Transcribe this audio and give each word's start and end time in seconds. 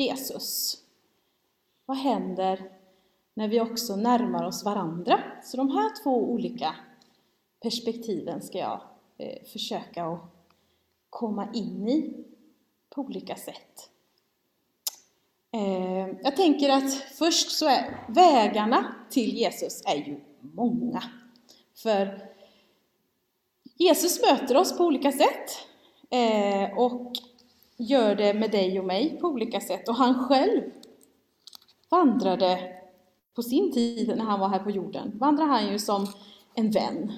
Jesus? 0.00 0.76
Vad 1.86 1.96
händer 1.96 2.70
när 3.34 3.48
vi 3.48 3.60
också 3.60 3.96
närmar 3.96 4.46
oss 4.46 4.64
varandra? 4.64 5.20
Så 5.44 5.56
de 5.56 5.70
här 5.70 6.02
två 6.02 6.30
olika 6.30 6.74
perspektiven 7.62 8.42
ska 8.42 8.58
jag 8.58 8.80
eh, 9.18 9.44
försöka 9.52 10.04
att 10.04 10.20
komma 11.10 11.48
in 11.54 11.88
i 11.88 12.24
på 12.90 13.00
olika 13.00 13.36
sätt. 13.36 13.90
Eh, 15.52 16.08
jag 16.22 16.36
tänker 16.36 16.70
att 16.70 16.92
först 16.94 17.50
så 17.50 17.68
är 17.68 18.04
vägarna 18.08 18.94
till 19.10 19.36
Jesus 19.36 19.82
är 19.86 19.96
ju 19.96 20.20
många. 20.40 21.02
För 21.74 22.28
Jesus 23.74 24.20
möter 24.22 24.56
oss 24.56 24.76
på 24.76 24.84
olika 24.84 25.12
sätt 25.12 25.50
eh, 26.10 26.78
och 26.78 27.12
gör 27.80 28.14
det 28.14 28.34
med 28.34 28.50
dig 28.50 28.78
och 28.78 28.84
mig 28.84 29.18
på 29.20 29.28
olika 29.28 29.60
sätt. 29.60 29.88
Och 29.88 29.94
han 29.94 30.28
själv 30.28 30.62
vandrade 31.90 32.76
på 33.34 33.42
sin 33.42 33.72
tid 33.72 34.08
när 34.16 34.24
han 34.24 34.40
var 34.40 34.48
här 34.48 34.58
på 34.58 34.70
jorden, 34.70 35.18
vandrade 35.18 35.50
han 35.50 35.72
ju 35.72 35.78
som 35.78 36.06
en 36.54 36.70
vän. 36.70 37.12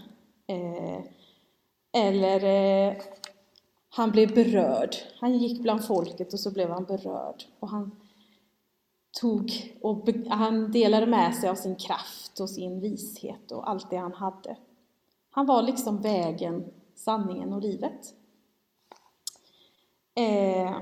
Eh, 0.46 1.04
eller 1.92 2.44
eh, 2.44 2.96
han 3.88 4.10
blev 4.10 4.34
berörd. 4.34 4.96
Han 5.20 5.38
gick 5.38 5.62
bland 5.62 5.84
folket 5.84 6.32
och 6.32 6.40
så 6.40 6.50
blev 6.50 6.70
han 6.70 6.84
berörd. 6.84 7.44
Och 7.60 7.68
han, 7.68 7.96
tog 9.20 9.76
och 9.80 10.08
han 10.28 10.72
delade 10.72 11.06
med 11.06 11.34
sig 11.34 11.48
av 11.48 11.54
sin 11.54 11.76
kraft 11.76 12.40
och 12.40 12.50
sin 12.50 12.80
vishet 12.80 13.52
och 13.52 13.70
allt 13.70 13.90
det 13.90 13.96
han 13.96 14.12
hade. 14.12 14.56
Han 15.30 15.46
var 15.46 15.62
liksom 15.62 16.00
vägen, 16.00 16.64
sanningen 16.94 17.52
och 17.52 17.60
livet. 17.60 18.14
Eh, 20.14 20.78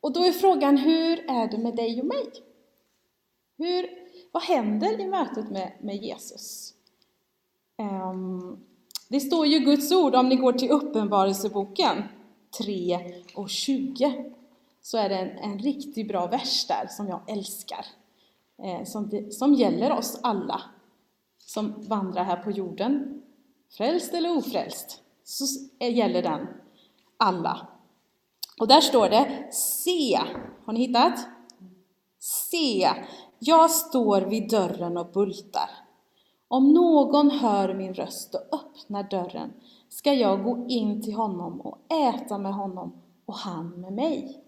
och 0.00 0.12
då 0.12 0.24
är 0.24 0.32
frågan, 0.32 0.76
hur 0.76 1.30
är 1.30 1.48
det 1.48 1.58
med 1.58 1.76
dig 1.76 2.00
och 2.00 2.06
mig? 2.06 2.26
Hur, 3.58 3.88
vad 4.32 4.42
händer 4.42 5.00
i 5.00 5.06
mötet 5.06 5.50
med, 5.50 5.72
med 5.80 5.96
Jesus? 5.96 6.74
Eh, 7.78 8.14
det 9.08 9.20
står 9.20 9.46
ju 9.46 9.58
Guds 9.58 9.92
ord, 9.92 10.14
om 10.14 10.28
ni 10.28 10.36
går 10.36 10.52
till 10.52 10.70
Uppenbarelseboken 10.70 12.02
3 12.58 12.98
och 13.34 13.50
20, 13.50 14.34
så 14.82 14.98
är 14.98 15.08
det 15.08 15.16
en, 15.16 15.38
en 15.38 15.58
riktigt 15.58 16.08
bra 16.08 16.26
vers 16.26 16.66
där 16.66 16.86
som 16.90 17.08
jag 17.08 17.30
älskar. 17.30 17.86
Eh, 18.62 18.84
som, 18.84 19.28
som 19.30 19.54
gäller 19.54 19.92
oss 19.92 20.20
alla 20.22 20.62
som 21.38 21.74
vandrar 21.88 22.24
här 22.24 22.36
på 22.36 22.50
jorden. 22.50 23.22
Frälst 23.70 24.14
eller 24.14 24.36
ofrälst, 24.36 25.02
så 25.24 25.44
gäller 25.84 26.22
den 26.22 26.46
alla. 27.18 27.68
Och 28.60 28.68
där 28.68 28.80
står 28.80 29.08
det 29.08 29.48
Se, 29.52 30.20
har 30.64 30.72
ni 30.72 30.80
hittat? 30.80 31.26
Se, 32.18 32.90
jag 33.38 33.70
står 33.70 34.20
vid 34.20 34.50
dörren 34.50 34.96
och 34.96 35.12
bultar. 35.12 35.70
Om 36.48 36.72
någon 36.72 37.30
hör 37.30 37.74
min 37.74 37.94
röst 37.94 38.34
och 38.34 38.60
öppnar 38.60 39.02
dörren 39.02 39.52
ska 39.88 40.12
jag 40.12 40.44
gå 40.44 40.66
in 40.68 41.02
till 41.02 41.14
honom 41.14 41.60
och 41.60 41.92
äta 41.92 42.38
med 42.38 42.54
honom 42.54 42.92
och 43.26 43.34
han 43.34 43.80
med 43.80 43.92
mig. 43.92 44.44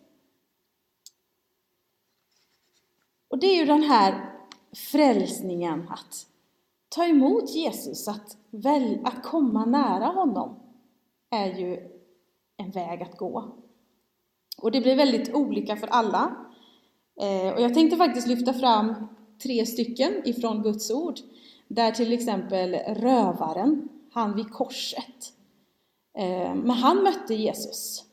Och 3.29 3.39
det 3.39 3.47
är 3.47 3.57
ju 3.57 3.65
den 3.65 3.83
här 3.83 4.35
frälsningen, 4.73 5.89
att 5.89 6.27
ta 6.89 7.05
emot 7.05 7.51
Jesus, 7.51 8.09
att, 8.09 8.37
väl, 8.51 8.99
att 9.05 9.23
komma 9.23 9.65
nära 9.65 10.07
honom, 10.07 10.55
är 11.31 11.47
ju 11.47 12.00
en 12.61 12.71
väg 12.71 13.03
att 13.03 13.17
gå. 13.17 13.53
Och 14.59 14.71
det 14.71 14.81
blir 14.81 14.97
väldigt 14.97 15.35
olika 15.35 15.77
för 15.77 15.87
alla. 15.87 16.37
Eh, 17.21 17.53
och 17.55 17.61
jag 17.61 17.75
tänkte 17.75 17.97
faktiskt 17.97 18.27
lyfta 18.29 18.53
fram 18.53 19.09
tre 19.43 19.67
stycken 19.67 20.23
ifrån 20.25 20.63
Guds 20.63 20.91
ord, 20.91 21.19
där 21.69 21.91
till 21.91 22.13
exempel 22.13 22.75
rövaren, 22.75 23.89
han 24.13 24.37
vid 24.37 24.51
korset, 24.53 25.33
eh, 26.19 26.55
men 26.55 26.71
han 26.71 27.03
mötte 27.03 27.35
Jesus. 27.35 28.05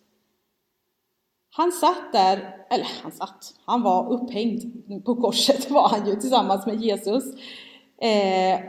Han 1.49 1.71
satt 1.71 2.11
där, 2.11 2.65
eller 2.69 2.87
han 3.03 3.11
satt, 3.11 3.53
han 3.65 3.81
var 3.81 4.13
upphängd 4.13 4.85
på 5.05 5.15
korset 5.15 5.69
var 5.71 5.89
han 5.89 6.07
ju 6.07 6.15
tillsammans 6.15 6.65
med 6.65 6.81
Jesus. 6.81 7.23
Eh, 7.97 8.59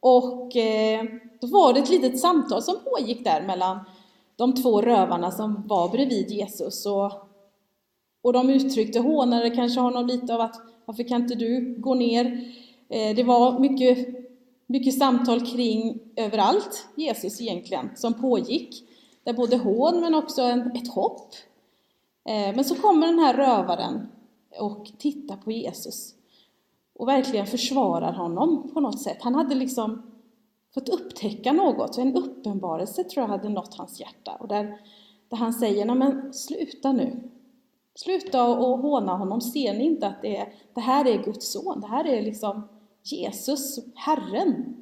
och 0.00 0.56
eh, 0.56 1.04
då 1.40 1.46
var 1.46 1.72
det 1.72 1.80
ett 1.80 1.90
litet 1.90 2.20
samtal 2.20 2.62
som 2.62 2.76
pågick 2.84 3.24
där 3.24 3.42
mellan 3.42 3.80
de 4.36 4.54
två 4.54 4.80
rövarna 4.80 5.30
som 5.30 5.66
var 5.66 5.88
bredvid 5.88 6.30
Jesus. 6.30 6.86
Och, 6.86 7.12
och 8.22 8.32
de 8.32 8.50
uttryckte, 8.50 9.00
hånade 9.00 9.50
kanske 9.50 9.80
honom 9.80 10.06
lite 10.06 10.34
av 10.34 10.40
att 10.40 10.56
varför 10.84 11.02
kan 11.02 11.22
inte 11.22 11.34
du 11.34 11.74
gå 11.78 11.94
ner? 11.94 12.54
Eh, 12.88 13.16
det 13.16 13.22
var 13.22 13.58
mycket, 13.58 14.08
mycket 14.66 14.98
samtal 14.98 15.46
kring 15.46 16.00
överallt 16.16 16.86
Jesus 16.94 17.40
egentligen 17.40 17.90
som 17.96 18.14
pågick. 18.14 18.82
Där 19.24 19.32
både 19.32 19.56
hån 19.56 20.00
men 20.00 20.14
också 20.14 20.42
en, 20.42 20.70
ett 20.76 20.88
hopp 20.88 21.34
eh, 22.24 22.54
men 22.54 22.64
så 22.64 22.74
kommer 22.74 23.06
den 23.06 23.18
här 23.18 23.34
rövaren 23.34 24.08
och 24.58 24.86
tittar 24.98 25.36
på 25.36 25.52
Jesus 25.52 26.14
och 26.94 27.08
verkligen 27.08 27.46
försvarar 27.46 28.12
honom 28.12 28.70
på 28.74 28.80
något 28.80 29.02
sätt. 29.02 29.18
Han 29.20 29.34
hade 29.34 29.54
liksom 29.54 30.02
fått 30.76 30.88
upptäcka 30.88 31.52
något, 31.52 31.98
en 31.98 32.16
uppenbarelse 32.16 33.04
tror 33.04 33.22
jag 33.22 33.28
hade 33.28 33.48
nått 33.48 33.74
hans 33.74 34.00
hjärta. 34.00 34.36
Och 34.40 34.48
där, 34.48 34.80
där 35.28 35.36
han 35.36 35.52
säger, 35.52 35.84
nej 35.84 35.96
men 35.96 36.34
sluta 36.34 36.92
nu. 36.92 37.30
Sluta 37.94 38.48
och 38.48 38.78
håna 38.78 39.16
honom, 39.16 39.40
ser 39.40 39.74
ni 39.74 39.84
inte 39.84 40.06
att 40.06 40.22
det, 40.22 40.36
är, 40.36 40.54
det 40.74 40.80
här 40.80 41.06
är 41.06 41.24
Guds 41.24 41.52
son? 41.52 41.80
Det 41.80 41.86
här 41.86 42.06
är 42.06 42.22
liksom 42.22 42.68
Jesus, 43.02 43.78
Herren. 43.94 44.76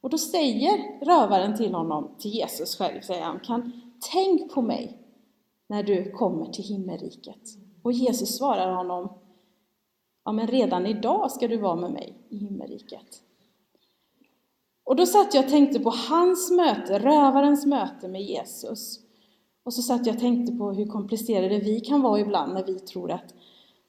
Och 0.00 0.10
då 0.10 0.18
säger 0.18 1.04
rövaren 1.04 1.56
till 1.56 1.74
honom, 1.74 2.10
till 2.18 2.30
Jesus 2.30 2.76
själv, 2.76 3.00
säger 3.00 3.22
han, 3.22 3.40
kan, 3.40 3.72
tänk 4.12 4.54
på 4.54 4.62
mig 4.62 4.98
när 5.66 5.82
du 5.82 6.10
kommer 6.10 6.46
till 6.46 6.64
himmelriket. 6.64 7.42
Och 7.82 7.92
Jesus 7.92 8.36
svarar 8.36 8.74
honom, 8.74 9.12
ja 10.24 10.32
men 10.32 10.46
redan 10.46 10.86
idag 10.86 11.30
ska 11.30 11.48
du 11.48 11.56
vara 11.56 11.76
med 11.76 11.90
mig 11.90 12.14
i 12.28 12.36
himmelriket. 12.36 13.22
Och 14.84 14.96
då 14.96 15.06
satt 15.06 15.34
jag 15.34 15.44
och 15.44 15.50
tänkte 15.50 15.80
på 15.80 15.90
hans 15.90 16.50
möte, 16.50 16.98
rövarens 16.98 17.66
möte 17.66 18.08
med 18.08 18.22
Jesus. 18.22 18.98
Och 19.64 19.74
så 19.74 19.82
satt 19.82 20.06
jag 20.06 20.14
och 20.14 20.20
tänkte 20.20 20.52
på 20.52 20.72
hur 20.72 20.86
komplicerade 20.86 21.58
vi 21.58 21.80
kan 21.80 22.02
vara 22.02 22.20
ibland 22.20 22.54
när 22.54 22.64
vi 22.64 22.80
tror 22.80 23.10
att 23.10 23.34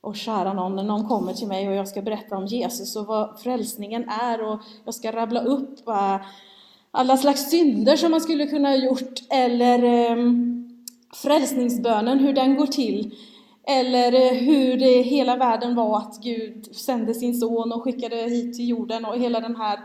och 0.02 0.16
kära 0.16 0.54
någon, 0.54 0.76
när 0.76 0.84
någon 0.84 1.08
kommer 1.08 1.34
till 1.34 1.48
mig 1.48 1.68
och 1.68 1.76
jag 1.76 1.88
ska 1.88 2.02
berätta 2.02 2.38
om 2.38 2.46
Jesus 2.46 2.96
och 2.96 3.06
vad 3.06 3.40
frälsningen 3.40 4.10
är 4.10 4.42
och 4.42 4.60
jag 4.86 4.94
ska 4.94 5.12
rabbla 5.12 5.42
upp 5.42 5.80
alla 6.92 7.18
slags 7.18 7.50
synder 7.50 7.96
som 7.96 8.12
man 8.12 8.22
skulle 8.22 8.48
kunna 8.48 8.70
ha 8.70 8.76
gjort 8.76 9.20
eller 9.30 9.84
ehm, 9.84 10.86
frälsningsbönen, 11.14 12.20
hur 12.20 12.34
den 12.34 12.56
går 12.56 12.68
till. 12.68 13.16
Eller 13.68 14.14
eh, 14.14 14.38
hur 14.38 14.78
det 14.78 15.02
hela 15.02 15.36
världen 15.36 15.76
var 15.76 15.98
att 15.98 16.20
Gud 16.24 16.76
sände 16.76 17.14
sin 17.14 17.40
son 17.40 17.72
och 17.72 17.84
skickade 17.84 18.16
hit 18.16 18.56
till 18.56 18.70
jorden 18.70 19.06
och 19.06 19.18
hela 19.18 19.40
den 19.40 19.56
här 19.56 19.80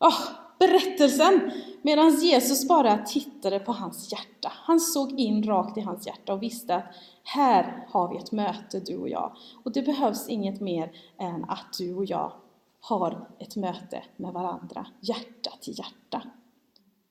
oh, 0.00 0.20
berättelsen. 0.58 1.50
Medan 1.82 2.10
Jesus 2.10 2.68
bara 2.68 2.98
tittade 2.98 3.58
på 3.58 3.72
hans 3.72 4.12
hjärta. 4.12 4.52
Han 4.52 4.80
såg 4.80 5.20
in 5.20 5.42
rakt 5.42 5.78
i 5.78 5.80
hans 5.80 6.06
hjärta 6.06 6.32
och 6.32 6.42
visste 6.42 6.76
att 6.76 6.84
här 7.22 7.86
har 7.90 8.08
vi 8.08 8.16
ett 8.16 8.32
möte, 8.32 8.80
du 8.80 8.96
och 8.96 9.08
jag. 9.08 9.36
Och 9.64 9.72
det 9.72 9.82
behövs 9.82 10.28
inget 10.28 10.60
mer 10.60 10.92
än 11.18 11.44
att 11.44 11.78
du 11.78 11.94
och 11.94 12.04
jag 12.04 12.32
har 12.80 13.28
ett 13.38 13.56
möte 13.56 14.02
med 14.16 14.32
varandra, 14.32 14.86
hjärta 15.00 15.50
till 15.60 15.78
hjärta. 15.78 16.22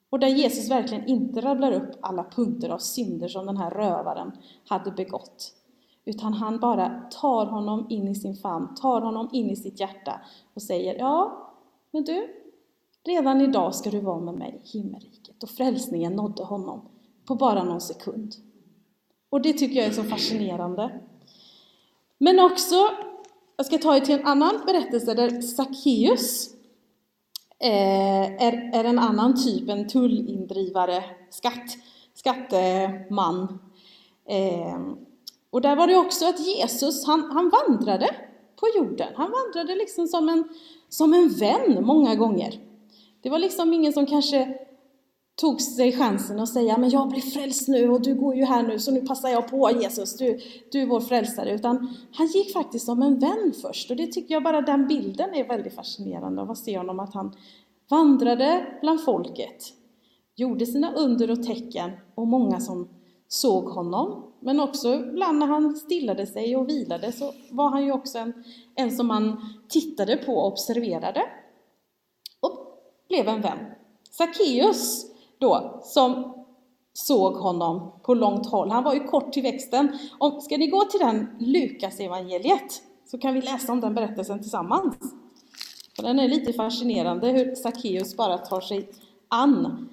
Och 0.09 0.19
där 0.19 0.27
Jesus 0.27 0.71
verkligen 0.71 1.07
inte 1.07 1.41
rabblar 1.41 1.71
upp 1.71 1.91
alla 2.01 2.23
punkter 2.23 2.69
av 2.69 2.77
synder 2.77 3.27
som 3.27 3.45
den 3.45 3.57
här 3.57 3.71
rövaren 3.71 4.31
hade 4.67 4.91
begått. 4.91 5.53
Utan 6.05 6.33
han 6.33 6.59
bara 6.59 7.01
tar 7.11 7.45
honom 7.45 7.87
in 7.89 8.07
i 8.07 8.15
sin 8.15 8.35
famn, 8.35 8.75
tar 8.75 9.01
honom 9.01 9.29
in 9.31 9.49
i 9.49 9.55
sitt 9.55 9.79
hjärta 9.79 10.21
och 10.53 10.61
säger 10.61 10.95
Ja, 10.95 11.51
men 11.91 12.03
du, 12.03 12.44
redan 13.05 13.41
idag 13.41 13.75
ska 13.75 13.89
du 13.89 13.99
vara 13.99 14.19
med 14.19 14.33
mig 14.33 14.61
i 14.63 14.77
himmelriket. 14.77 15.43
Och 15.43 15.49
frälsningen 15.49 16.13
nådde 16.13 16.43
honom 16.43 16.81
på 17.25 17.35
bara 17.35 17.63
någon 17.63 17.81
sekund. 17.81 18.35
Och 19.29 19.41
det 19.41 19.53
tycker 19.53 19.75
jag 19.75 19.85
är 19.85 19.91
så 19.91 20.03
fascinerande. 20.03 20.99
Men 22.17 22.39
också, 22.39 22.75
jag 23.57 23.65
ska 23.65 23.77
ta 23.77 23.95
er 23.95 23.99
till 23.99 24.19
en 24.19 24.27
annan 24.27 24.61
berättelse 24.65 25.13
där 25.13 25.41
Sackeus 25.41 26.53
eh, 27.59 28.43
är, 28.43 28.71
är 28.73 28.83
en 28.83 28.99
annan 28.99 29.43
typ, 29.43 29.69
en 29.69 29.87
tullindrivare, 29.87 31.03
skatt, 31.29 31.77
skatteman. 32.13 33.59
Eh, 34.25 34.79
och 35.49 35.61
där 35.61 35.75
var 35.75 35.87
det 35.87 35.97
också 35.97 36.25
att 36.25 36.47
Jesus, 36.47 37.05
han, 37.05 37.31
han 37.31 37.49
vandrade 37.49 38.15
på 38.55 38.67
jorden. 38.75 39.07
Han 39.15 39.31
vandrade 39.31 39.75
liksom 39.75 40.07
som 40.07 40.29
en, 40.29 40.43
som 40.89 41.13
en 41.13 41.29
vän 41.29 41.85
många 41.85 42.15
gånger. 42.15 42.59
Det 43.25 43.31
var 43.31 43.39
liksom 43.39 43.73
ingen 43.73 43.93
som 43.93 44.05
kanske 44.05 44.57
tog 45.35 45.61
sig 45.61 45.91
chansen 45.91 46.39
att 46.39 46.49
säga 46.49 46.77
men 46.77 46.89
jag 46.89 47.09
blir 47.09 47.21
frälst 47.21 47.67
nu 47.67 47.89
och 47.89 48.01
du 48.01 48.15
går 48.15 48.35
ju 48.35 48.45
här 48.45 48.63
nu 48.63 48.79
så 48.79 48.91
nu 48.91 49.01
passar 49.01 49.29
jag 49.29 49.49
på 49.49 49.71
Jesus, 49.81 50.17
du, 50.17 50.39
du 50.71 50.81
är 50.81 50.85
vår 50.85 50.99
frälsare. 50.99 51.53
Utan 51.53 51.95
han 52.11 52.27
gick 52.27 52.53
faktiskt 52.53 52.85
som 52.85 53.01
en 53.01 53.19
vän 53.19 53.53
först 53.61 53.91
och 53.91 53.97
det 53.97 54.07
tycker 54.07 54.33
jag 54.33 54.43
bara 54.43 54.61
den 54.61 54.87
bilden 54.87 55.33
är 55.33 55.47
väldigt 55.47 55.75
fascinerande 55.75 56.41
av 56.41 56.51
att 56.51 56.57
se 56.57 56.77
honom 56.77 56.99
att 56.99 57.13
han 57.13 57.35
vandrade 57.89 58.77
bland 58.81 59.03
folket, 59.03 59.63
gjorde 60.35 60.65
sina 60.65 60.93
under 60.93 61.31
och 61.31 61.43
tecken 61.43 61.91
och 62.15 62.27
många 62.27 62.59
som 62.59 62.89
såg 63.27 63.63
honom. 63.63 64.33
Men 64.39 64.59
också 64.59 64.93
ibland 64.93 65.39
när 65.39 65.47
han 65.47 65.75
stillade 65.75 66.25
sig 66.25 66.55
och 66.55 66.69
vilade 66.69 67.11
så 67.11 67.31
var 67.51 67.69
han 67.69 67.85
ju 67.85 67.91
också 67.91 68.17
en, 68.17 68.43
en 68.75 68.91
som 68.91 69.07
man 69.07 69.49
tittade 69.69 70.17
på 70.17 70.33
och 70.33 70.47
observerade 70.47 71.21
blev 73.07 73.27
en 73.27 73.41
vän. 73.41 73.59
Sackeus 74.11 75.05
då, 75.39 75.79
som 75.83 76.33
såg 76.93 77.33
honom 77.33 77.91
på 78.03 78.13
långt 78.13 78.49
håll. 78.49 78.71
Han 78.71 78.83
var 78.83 78.93
ju 78.93 79.03
kort 79.03 79.33
till 79.33 79.43
växten. 79.43 79.97
Och 80.19 80.43
ska 80.43 80.57
ni 80.57 80.67
gå 80.67 80.83
till 80.83 80.99
den 80.99 81.27
Lukas 81.39 81.99
evangeliet 81.99 82.81
så 83.11 83.17
kan 83.17 83.33
vi 83.33 83.41
läsa 83.41 83.71
om 83.71 83.81
den 83.81 83.95
berättelsen 83.95 84.41
tillsammans. 84.41 84.95
För 85.95 86.03
den 86.03 86.19
är 86.19 86.27
lite 86.27 86.53
fascinerande 86.53 87.27
hur 87.27 87.55
Sackeus 87.55 88.17
bara 88.17 88.37
tar 88.37 88.61
sig 88.61 88.89
an 89.27 89.89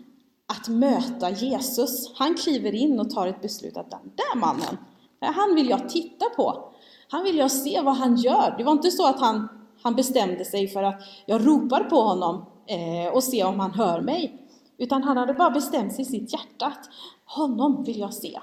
att 0.47 0.69
möta 0.69 1.31
Jesus. 1.31 2.13
Han 2.15 2.35
kliver 2.35 2.75
in 2.75 3.01
och 3.01 3.11
tar 3.11 3.27
ett 3.27 3.43
beslut 3.43 3.77
att 3.77 3.91
den 3.91 4.13
där 4.17 4.39
mannen, 4.39 4.79
han 5.21 5.55
vill 5.55 5.69
jag 5.69 5.89
titta 5.89 6.25
på. 6.37 6.73
Han 7.09 7.25
vill 7.25 7.37
jag 7.37 7.51
se 7.51 7.81
vad 7.81 7.97
han 7.97 8.17
gör. 8.17 8.55
Det 8.59 8.65
var 8.65 8.73
inte 8.73 8.91
så 8.91 9.07
att 9.07 9.21
han, 9.21 9.49
han 9.83 9.95
bestämde 9.95 10.45
sig 10.45 10.69
för 10.69 10.83
att 10.83 11.03
jag 11.27 11.47
ropar 11.47 11.85
på 11.85 11.97
honom 11.97 12.45
eh, 12.67 13.13
och 13.13 13.25
se 13.25 13.45
om 13.45 13.61
han 13.61 13.71
hör 13.71 14.01
mig. 14.01 14.39
Utan 14.79 15.03
han 15.03 15.17
hade 15.17 15.35
bara 15.35 15.51
bestämt 15.51 15.95
sig 15.95 16.03
i 16.03 16.09
sitt 16.09 16.33
hjärta 16.33 16.67
att 16.67 16.89
honom 17.25 17.85
vill 17.85 17.99
jag 17.99 18.15
se. 18.15 18.41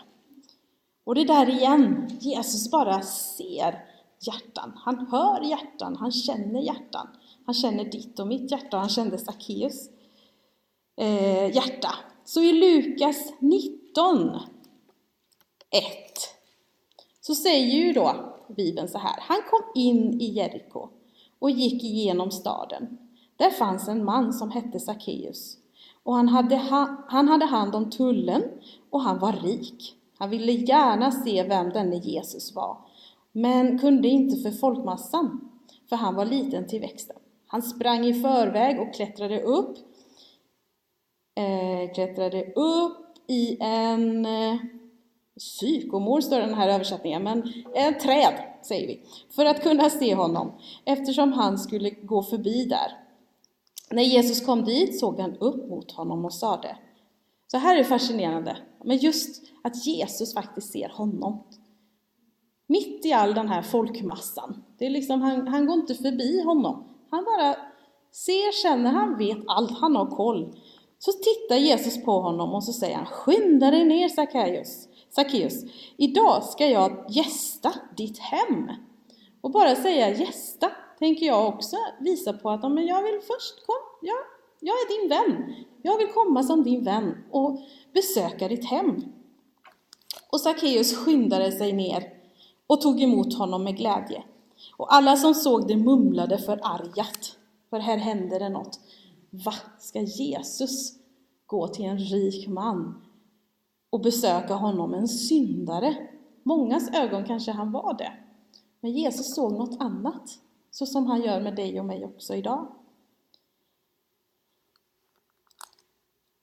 Och 1.03 1.15
det 1.15 1.23
där 1.23 1.49
igen, 1.49 2.07
Jesus 2.19 2.71
bara 2.71 3.01
ser 3.01 3.85
hjärtan. 4.19 4.71
Han 4.75 5.07
hör 5.07 5.41
hjärtan, 5.41 5.95
han 5.95 6.11
känner 6.11 6.61
hjärtan. 6.61 7.07
Han 7.45 7.53
känner 7.53 7.83
ditt 7.83 8.19
och 8.19 8.27
mitt 8.27 8.51
hjärta 8.51 8.77
och 8.77 8.81
han 8.81 8.89
kände 8.89 9.17
Sackeus 9.17 9.89
eh, 10.97 11.55
hjärta. 11.55 11.89
Så 12.25 12.41
i 12.41 12.53
Lukas 12.53 13.33
19, 13.39 14.29
1 15.71 15.83
så 17.21 17.35
säger 17.35 17.75
ju 17.75 17.93
då 17.93 18.35
Bibeln 18.47 18.87
så 18.87 18.97
här. 18.97 19.15
Han 19.19 19.41
kom 19.49 19.61
in 19.75 20.21
i 20.21 20.25
Jeriko 20.25 20.89
och 21.39 21.51
gick 21.51 21.83
igenom 21.83 22.31
staden. 22.31 23.08
Där 23.39 23.49
fanns 23.49 23.87
en 23.87 24.05
man 24.05 24.33
som 24.33 24.51
hette 24.51 24.79
Sackeus 24.79 25.57
och 26.03 26.15
han 26.15 26.27
hade, 26.27 26.55
han 27.07 27.27
hade 27.27 27.45
hand 27.45 27.75
om 27.75 27.89
tullen 27.89 28.43
och 28.89 29.01
han 29.01 29.19
var 29.19 29.33
rik. 29.33 29.95
Han 30.17 30.29
ville 30.29 30.51
gärna 30.51 31.11
se 31.11 31.43
vem 31.43 31.69
denne 31.69 31.95
Jesus 31.95 32.55
var, 32.55 32.77
men 33.31 33.79
kunde 33.79 34.07
inte 34.07 34.37
för 34.37 34.51
folkmassan, 34.57 35.51
för 35.89 35.95
han 35.95 36.15
var 36.15 36.25
liten 36.25 36.67
till 36.67 36.81
växten. 36.81 37.15
Han 37.47 37.61
sprang 37.61 38.05
i 38.05 38.13
förväg 38.13 38.79
och 38.79 38.93
klättrade 38.93 39.41
upp, 39.41 39.77
eh, 41.35 41.93
klättrade 41.93 42.53
upp 42.53 42.97
i 43.27 43.57
en 43.59 44.25
eh, 44.25 44.55
psykomor, 45.37 46.21
står 46.21 46.39
den 46.39 46.53
här 46.53 46.69
översättningen, 46.69 47.23
men 47.23 47.53
en 47.75 47.99
träd, 47.99 48.33
säger 48.63 48.87
vi, 48.87 49.01
för 49.35 49.45
att 49.45 49.63
kunna 49.63 49.89
se 49.89 50.15
honom, 50.15 50.51
eftersom 50.85 51.33
han 51.33 51.57
skulle 51.57 51.89
gå 51.89 52.23
förbi 52.23 52.65
där. 52.65 53.08
När 53.91 54.03
Jesus 54.03 54.45
kom 54.45 54.63
dit 54.63 54.99
såg 54.99 55.19
han 55.19 55.37
upp 55.37 55.69
mot 55.69 55.91
honom 55.91 56.25
och 56.25 56.33
sade, 56.33 56.77
så 57.47 57.57
här 57.57 57.75
är 57.75 57.77
det 57.77 57.85
fascinerande, 57.85 58.57
men 58.83 58.97
just 58.97 59.43
att 59.63 59.85
Jesus 59.85 60.33
faktiskt 60.33 60.71
ser 60.71 60.89
honom. 60.89 61.43
Mitt 62.67 63.05
i 63.05 63.13
all 63.13 63.33
den 63.33 63.47
här 63.47 63.61
folkmassan. 63.61 64.63
Det 64.77 64.85
är 64.85 64.89
liksom, 64.89 65.21
han, 65.21 65.47
han 65.47 65.65
går 65.65 65.75
inte 65.75 65.95
förbi 65.95 66.43
honom. 66.43 66.83
Han 67.09 67.23
bara 67.23 67.55
ser, 68.11 68.51
känner, 68.63 68.91
han 68.91 69.17
vet 69.17 69.37
allt, 69.47 69.79
han 69.79 69.95
har 69.95 70.05
koll. 70.05 70.55
Så 70.99 71.11
tittar 71.11 71.55
Jesus 71.55 72.03
på 72.03 72.11
honom 72.11 72.53
och 72.53 72.63
så 72.63 72.73
säger 72.73 72.95
han, 72.95 73.05
skynda 73.05 73.71
dig 73.71 73.85
ner 73.85 74.09
Sackeus. 74.09 74.87
Sackeus, 75.09 75.63
idag 75.97 76.43
ska 76.43 76.67
jag 76.67 77.05
gästa 77.09 77.73
ditt 77.97 78.19
hem. 78.19 78.69
Och 79.41 79.51
bara 79.51 79.75
säga 79.75 80.09
gästa, 80.09 80.71
tänker 80.99 81.25
jag 81.25 81.47
också 81.47 81.75
visa 81.99 82.33
på 82.33 82.49
att 82.49 82.71
men 82.71 82.85
jag 82.85 83.03
vill 83.03 83.19
först 83.21 83.65
kom, 83.65 83.75
ja, 84.01 84.15
jag 84.59 84.73
är 84.73 84.99
din 84.99 85.09
vän. 85.09 85.53
Jag 85.81 85.97
vill 85.97 86.07
komma 86.07 86.43
som 86.43 86.63
din 86.63 86.83
vän 86.83 87.23
och 87.31 87.59
besöka 87.93 88.47
ditt 88.47 88.65
hem. 88.65 89.03
Och 90.31 90.41
Sackeus 90.41 90.95
skyndade 90.97 91.51
sig 91.51 91.73
ner 91.73 92.13
och 92.67 92.81
tog 92.81 93.01
emot 93.01 93.33
honom 93.33 93.63
med 93.63 93.77
glädje. 93.77 94.23
Och 94.77 94.93
alla 94.93 95.17
som 95.17 95.33
såg 95.33 95.67
det 95.67 95.75
mumlade 95.75 96.37
förargat, 96.37 97.37
för 97.69 97.79
här 97.79 97.97
hände 97.97 98.39
det 98.39 98.49
något. 98.49 98.79
Va, 99.29 99.53
ska 99.79 100.01
Jesus 100.01 100.93
gå 101.45 101.67
till 101.67 101.85
en 101.85 101.99
rik 101.99 102.47
man 102.47 103.01
och 103.89 104.01
besöka 104.01 104.53
honom, 104.53 104.93
en 104.93 105.07
syndare? 105.07 105.95
Mångas 106.43 106.89
ögon 106.93 107.25
kanske 107.25 107.51
han 107.51 107.71
var 107.71 107.93
det. 107.93 108.11
Men 108.79 108.91
Jesus 108.91 109.35
såg 109.35 109.51
något 109.51 109.81
annat 109.81 110.39
så 110.71 110.85
som 110.85 111.07
han 111.07 111.21
gör 111.21 111.41
med 111.41 111.55
dig 111.55 111.79
och 111.79 111.85
mig 111.85 112.05
också 112.05 112.35
idag. 112.35 112.67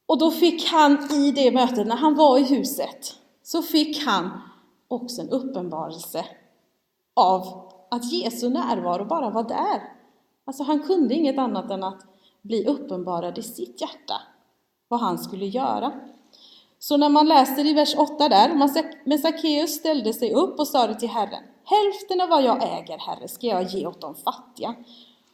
Och 0.06 0.19
då 0.19 0.31
fick 0.31 0.67
han 0.67 1.12
i 1.12 1.32
det 1.32 1.50
mötet, 1.50 1.87
när 1.87 1.96
han 1.96 2.14
var 2.14 2.38
i 2.38 2.43
huset, 2.43 3.17
så 3.43 3.62
fick 3.62 4.05
han 4.05 4.40
också 4.88 5.20
en 5.20 5.31
uppenbarelse 5.31 6.25
av 7.14 7.70
att 7.90 8.12
Jesu 8.12 8.49
närvaro 8.49 9.05
bara 9.05 9.31
var 9.31 9.43
där. 9.43 9.93
Alltså 10.44 10.62
han 10.62 10.82
kunde 10.82 11.14
inget 11.14 11.38
annat 11.38 11.70
än 11.70 11.84
att 11.84 12.06
bli 12.43 12.67
uppenbarad 12.67 13.38
i 13.38 13.43
sitt 13.43 13.81
hjärta 13.81 14.20
vad 14.88 15.00
han 15.00 15.19
skulle 15.19 15.46
göra. 15.46 15.93
Så 16.78 16.96
när 16.96 17.08
man 17.08 17.28
läser 17.28 17.67
i 17.67 17.73
vers 17.73 17.94
8 17.96 18.28
där, 18.28 18.55
men 19.05 19.19
Sackeus 19.19 19.70
ställde 19.70 20.12
sig 20.12 20.34
upp 20.34 20.58
och 20.58 20.69
sade 20.69 20.94
till 20.94 21.08
Herren, 21.08 21.43
Hälften 21.69 22.21
av 22.21 22.29
vad 22.29 22.45
jag 22.45 22.79
äger, 22.79 22.99
Herre, 22.99 23.29
ska 23.29 23.47
jag 23.47 23.63
ge 23.63 23.87
åt 23.87 24.01
de 24.01 24.15
fattiga. 24.15 24.75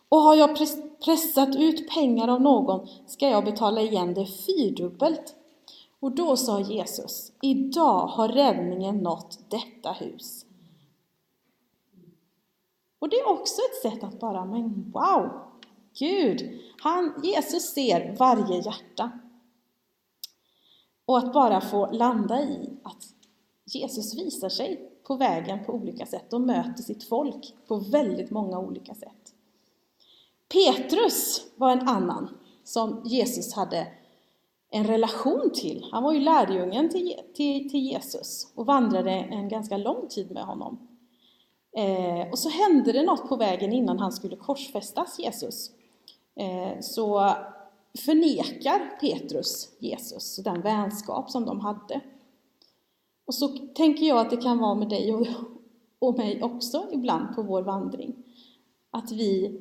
Och 0.08 0.18
har 0.18 0.34
jag 0.34 0.56
pressat 1.04 1.56
ut 1.56 1.90
pengar 1.90 2.28
av 2.28 2.40
någon 2.40 2.88
ska 3.06 3.28
jag 3.28 3.44
betala 3.44 3.80
igen 3.80 4.14
det 4.14 4.26
fyrdubbelt. 4.26 5.34
Och 6.00 6.12
då 6.12 6.36
sa 6.36 6.60
Jesus, 6.60 7.32
idag 7.42 8.06
har 8.06 8.28
räddningen 8.28 8.98
nått 8.98 9.38
detta 9.48 9.92
hus. 9.92 10.46
Och 12.98 13.08
det 13.08 13.16
är 13.16 13.28
också 13.28 13.60
ett 13.62 13.92
sätt 13.92 14.04
att 14.04 14.20
bara, 14.20 14.44
men 14.44 14.90
wow, 14.92 15.30
Gud, 15.98 16.60
han, 16.80 17.20
Jesus 17.24 17.72
ser 17.72 18.16
varje 18.18 18.62
hjärta. 18.62 19.10
Och 21.04 21.18
att 21.18 21.32
bara 21.32 21.60
få 21.60 21.90
landa 21.90 22.42
i 22.42 22.70
att 22.82 23.04
Jesus 23.64 24.14
visar 24.14 24.48
sig 24.48 24.91
på 25.06 25.16
vägen 25.16 25.64
på 25.64 25.72
olika 25.72 26.06
sätt 26.06 26.32
och 26.32 26.40
möter 26.40 26.82
sitt 26.82 27.08
folk 27.08 27.54
på 27.66 27.76
väldigt 27.76 28.30
många 28.30 28.58
olika 28.58 28.94
sätt. 28.94 29.34
Petrus 30.48 31.46
var 31.56 31.72
en 31.72 31.88
annan 31.88 32.38
som 32.64 33.02
Jesus 33.04 33.54
hade 33.54 33.86
en 34.70 34.86
relation 34.86 35.50
till. 35.54 35.86
Han 35.92 36.02
var 36.02 36.12
ju 36.12 36.20
lärjungen 36.20 36.88
till, 36.88 37.14
till, 37.34 37.70
till 37.70 37.80
Jesus 37.80 38.52
och 38.54 38.66
vandrade 38.66 39.10
en 39.10 39.48
ganska 39.48 39.76
lång 39.76 40.08
tid 40.08 40.30
med 40.30 40.42
honom. 40.42 40.88
Eh, 41.76 42.30
och 42.30 42.38
så 42.38 42.48
hände 42.48 42.92
det 42.92 43.02
något 43.02 43.28
på 43.28 43.36
vägen 43.36 43.72
innan 43.72 43.98
han 43.98 44.12
skulle 44.12 44.36
korsfästas, 44.36 45.18
Jesus. 45.18 45.70
Eh, 46.34 46.80
så 46.80 47.34
förnekar 47.98 49.00
Petrus 49.00 49.68
Jesus 49.78 50.38
och 50.38 50.44
den 50.44 50.60
vänskap 50.60 51.30
som 51.30 51.44
de 51.44 51.60
hade. 51.60 52.00
Och 53.32 53.36
så 53.36 53.48
tänker 53.48 54.06
jag 54.06 54.18
att 54.18 54.30
det 54.30 54.36
kan 54.36 54.58
vara 54.58 54.74
med 54.74 54.88
dig 54.88 55.14
och, 55.14 55.26
och 55.98 56.18
mig 56.18 56.42
också 56.42 56.86
ibland 56.92 57.34
på 57.34 57.42
vår 57.42 57.62
vandring. 57.62 58.14
Att 58.90 59.12
vi, 59.12 59.60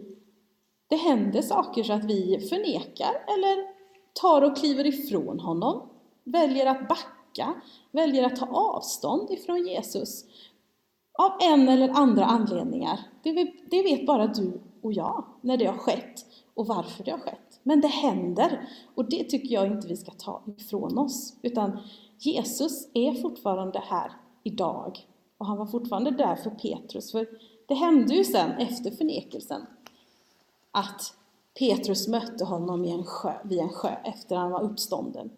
det 0.88 0.96
händer 0.96 1.42
saker 1.42 1.84
så 1.84 1.94
att 1.94 2.06
vi 2.06 2.48
förnekar 2.50 3.12
eller 3.28 3.68
tar 4.14 4.42
och 4.42 4.58
kliver 4.58 4.88
ifrån 4.88 5.40
honom, 5.40 5.90
väljer 6.24 6.66
att 6.66 6.88
backa, 6.88 7.54
väljer 7.92 8.24
att 8.24 8.36
ta 8.36 8.46
avstånd 8.46 9.32
ifrån 9.32 9.68
Jesus 9.68 10.26
av 11.20 11.32
en 11.42 11.70
eller 11.70 11.90
andra 11.90 12.26
anledningar. 12.26 13.00
Det, 13.24 13.54
det 13.72 13.84
vet 13.84 14.06
bara 14.06 14.28
du 14.28 14.62
och 14.82 14.94
jag 14.94 15.26
när 15.42 15.58
det 15.58 15.66
har 15.66 15.78
skett 15.78 16.26
och 16.54 16.68
varför 16.68 17.04
det 17.04 17.12
har 17.12 17.20
skett. 17.20 17.60
Men 17.64 17.82
det 17.82 17.88
händer 17.88 18.70
och 18.96 19.10
det 19.10 19.24
tycker 19.24 19.54
jag 19.54 19.68
inte 19.68 19.88
vi 19.88 19.98
ska 19.98 20.12
ta 20.12 20.42
ifrån 20.58 20.98
oss. 20.98 21.34
Utan 21.42 21.80
Jesus 22.26 22.88
är 22.94 23.14
fortfarande 23.14 23.80
här 23.80 24.12
idag 24.44 25.08
och 25.38 25.46
han 25.46 25.58
var 25.58 25.66
fortfarande 25.66 26.12
där 26.12 26.36
för 26.36 26.50
Petrus. 26.50 27.12
För 27.12 27.28
det 27.68 27.74
hände 27.74 28.14
ju 28.14 28.24
sen 28.24 28.52
efter 28.52 28.92
förnekelsen 28.92 29.66
att 30.72 31.14
Petrus 31.60 32.08
mötte 32.08 32.46
honom 32.46 32.86
i 32.86 32.92
en 32.92 33.04
sjö, 33.04 33.34
vid 33.44 33.60
en 33.60 33.70
sjö 33.70 33.90
efter 34.04 34.36
han 34.36 34.52
var 34.52 34.62
uppstånden. 34.62 35.30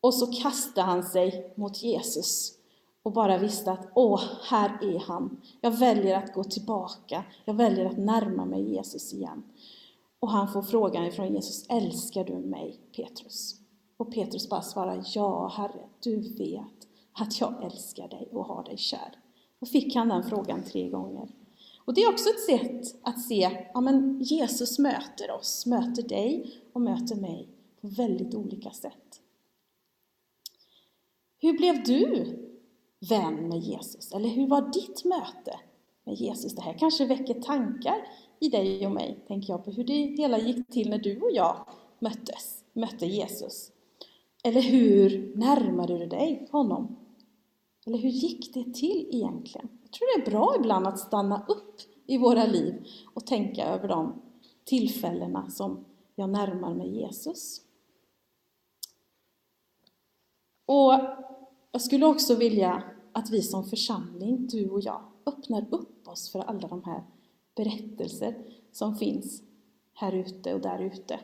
Och 0.00 0.14
så 0.14 0.26
kastade 0.26 0.86
han 0.86 1.02
sig 1.02 1.52
mot 1.56 1.82
Jesus 1.82 2.58
och 3.02 3.12
bara 3.12 3.38
visste 3.38 3.72
att 3.72 3.88
åh, 3.94 4.22
här 4.42 4.78
är 4.82 4.98
han. 4.98 5.40
Jag 5.60 5.70
väljer 5.70 6.16
att 6.16 6.34
gå 6.34 6.44
tillbaka. 6.44 7.24
Jag 7.44 7.54
väljer 7.54 7.86
att 7.86 7.98
närma 7.98 8.44
mig 8.44 8.72
Jesus 8.74 9.14
igen. 9.14 9.42
Och 10.20 10.30
han 10.30 10.52
får 10.52 10.62
frågan 10.62 11.04
ifrån 11.04 11.34
Jesus, 11.34 11.66
älskar 11.68 12.24
du 12.24 12.36
mig 12.36 12.80
Petrus? 12.96 13.60
Och 13.98 14.12
Petrus 14.12 14.48
bara 14.48 14.62
svarar, 14.62 15.04
ja 15.14 15.48
Herre, 15.56 15.88
du 16.00 16.16
vet 16.16 16.88
att 17.12 17.40
jag 17.40 17.64
älskar 17.64 18.08
dig 18.08 18.28
och 18.32 18.44
har 18.44 18.64
dig 18.64 18.76
kär. 18.76 19.18
Och 19.58 19.68
fick 19.68 19.94
han 19.94 20.08
den 20.08 20.22
frågan 20.22 20.62
tre 20.62 20.88
gånger. 20.88 21.28
Och 21.76 21.94
det 21.94 22.00
är 22.02 22.12
också 22.12 22.28
ett 22.28 22.40
sätt 22.40 23.00
att 23.02 23.20
se, 23.22 23.66
ja 23.74 23.80
men 23.80 24.20
Jesus 24.20 24.78
möter 24.78 25.30
oss, 25.30 25.66
möter 25.66 26.02
dig 26.02 26.60
och 26.72 26.80
möter 26.80 27.16
mig 27.16 27.48
på 27.80 27.88
väldigt 27.88 28.34
olika 28.34 28.70
sätt. 28.70 29.20
Hur 31.40 31.52
blev 31.52 31.82
du 31.82 32.24
vän 33.08 33.48
med 33.48 33.58
Jesus? 33.58 34.12
Eller 34.12 34.28
hur 34.28 34.46
var 34.46 34.72
ditt 34.72 35.04
möte 35.04 35.60
med 36.04 36.14
Jesus? 36.14 36.54
Det 36.54 36.62
här 36.62 36.78
kanske 36.78 37.06
väcker 37.06 37.34
tankar 37.34 38.08
i 38.40 38.48
dig 38.48 38.86
och 38.86 38.92
mig, 38.92 39.18
tänker 39.28 39.52
jag 39.52 39.64
på 39.64 39.70
hur 39.70 39.84
det 39.84 40.16
hela 40.22 40.38
gick 40.38 40.70
till 40.70 40.90
när 40.90 40.98
du 40.98 41.20
och 41.20 41.32
jag 41.32 41.66
möttes, 41.98 42.64
mötte 42.72 43.06
Jesus. 43.06 43.72
Eller 44.44 44.60
hur 44.60 45.32
närmade 45.36 45.98
du 45.98 46.06
dig 46.06 46.48
honom? 46.50 46.96
Eller 47.86 47.98
hur 47.98 48.10
gick 48.10 48.54
det 48.54 48.74
till 48.74 49.08
egentligen? 49.12 49.68
Jag 49.82 49.92
tror 49.92 50.16
det 50.16 50.26
är 50.26 50.30
bra 50.30 50.54
ibland 50.58 50.86
att 50.86 50.98
stanna 50.98 51.46
upp 51.48 51.80
i 52.06 52.18
våra 52.18 52.46
liv 52.46 52.86
och 53.14 53.26
tänka 53.26 53.66
över 53.66 53.88
de 53.88 54.22
tillfällena 54.64 55.50
som 55.50 55.84
jag 56.14 56.30
närmar 56.30 56.74
mig 56.74 57.00
Jesus. 57.00 57.60
Och 60.66 60.92
jag 61.72 61.82
skulle 61.82 62.06
också 62.06 62.34
vilja 62.34 62.82
att 63.12 63.30
vi 63.30 63.42
som 63.42 63.64
församling, 63.64 64.46
du 64.46 64.68
och 64.68 64.80
jag, 64.80 65.02
öppnar 65.26 65.66
upp 65.70 66.08
oss 66.08 66.32
för 66.32 66.38
alla 66.38 66.68
de 66.68 66.84
här 66.84 67.04
berättelser 67.56 68.44
som 68.72 68.96
finns 68.96 69.42
här 69.92 70.12
ute 70.12 70.54
och 70.54 70.60
där 70.60 70.78
ute. 70.78 71.20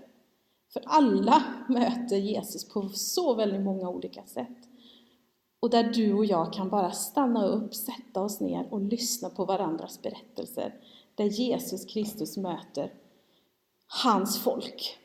För 0.75 0.83
alla 0.87 1.45
möter 1.69 2.16
Jesus 2.16 2.69
på 2.69 2.88
så 2.88 3.35
väldigt 3.35 3.61
många 3.61 3.88
olika 3.88 4.23
sätt. 4.26 4.69
Och 5.61 5.71
där 5.71 5.85
du 5.85 6.12
och 6.12 6.25
jag 6.25 6.52
kan 6.52 6.69
bara 6.69 6.93
stanna 6.93 7.47
upp, 7.47 7.75
sätta 7.75 8.21
oss 8.21 8.40
ner 8.40 8.66
och 8.71 8.81
lyssna 8.81 9.31
på 9.31 9.45
varandras 9.45 10.02
berättelser. 10.02 10.75
Där 11.14 11.25
Jesus 11.25 11.85
Kristus 11.85 12.37
möter 12.37 12.93
hans 13.87 14.38
folk. 14.38 14.99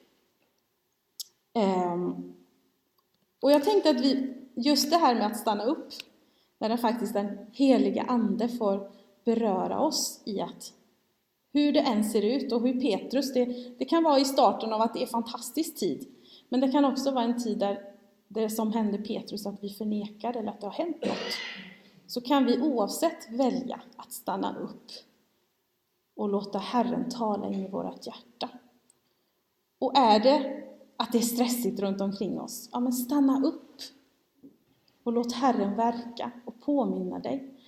Ehm, 1.53 2.33
och 3.39 3.51
jag 3.51 3.63
tänkte 3.63 3.89
att 3.89 4.01
vi, 4.01 4.33
just 4.55 4.91
det 4.91 4.97
här 4.97 5.15
med 5.15 5.27
att 5.27 5.39
stanna 5.39 5.63
upp, 5.63 5.93
när 6.57 6.69
den 6.69 6.77
faktiskt 6.77 7.13
den 7.13 7.38
heliga 7.51 8.03
Ande 8.03 8.49
får 8.49 8.91
beröra 9.23 9.79
oss 9.79 10.21
i 10.25 10.41
att 10.41 10.73
hur 11.53 11.72
det 11.72 11.79
än 11.79 12.03
ser 12.03 12.22
ut 12.22 12.51
och 12.51 12.62
hur 12.62 12.82
Petrus, 12.82 13.34
det, 13.34 13.46
det 13.77 13.86
kan 13.86 14.03
vara 14.03 14.20
i 14.20 14.25
starten 14.25 14.74
av 14.74 14.82
att 14.82 14.94
det 14.94 15.03
är 15.03 15.08
fantastisk 15.08 15.75
tid, 15.75 16.08
men 16.50 16.60
det 16.60 16.72
kan 16.72 16.86
också 16.86 17.12
vara 17.12 17.24
en 17.24 17.44
tid 17.44 17.58
där 17.58 17.82
det 18.27 18.50
som 18.50 18.72
hände 18.72 18.98
Petrus, 18.98 19.46
att 19.46 19.63
vi 19.63 19.70
förnekar 19.70 20.38
eller 20.38 20.50
att 20.50 20.62
det 20.62 20.68
har 20.68 20.74
hänt 20.74 21.06
något, 21.06 21.34
så 22.08 22.22
kan 22.22 22.46
vi 22.46 22.62
oavsett 22.62 23.32
välja 23.32 23.82
att 23.96 24.13
stanna 24.13 24.58
upp 24.60 24.91
och 26.15 26.29
låta 26.29 26.60
Herren 26.60 27.10
tala 27.10 27.48
in 27.48 27.65
i 27.65 27.68
vårt 27.68 28.08
hjärta. 28.08 28.50
Och 29.79 29.98
är 29.98 30.20
det 30.20 30.63
att 30.98 31.12
det 31.12 31.18
är 31.18 31.22
stressigt 31.22 31.79
runt 31.79 32.01
omkring 32.01 32.39
oss, 32.39 32.70
ja 32.72 32.79
men 32.79 32.94
stanna 32.94 33.41
upp 33.46 33.82
och 35.03 35.13
låt 35.13 35.32
Herren 35.32 35.75
verka 35.75 36.32
och 36.46 36.62
påminna 36.62 37.20
dig. 37.20 37.58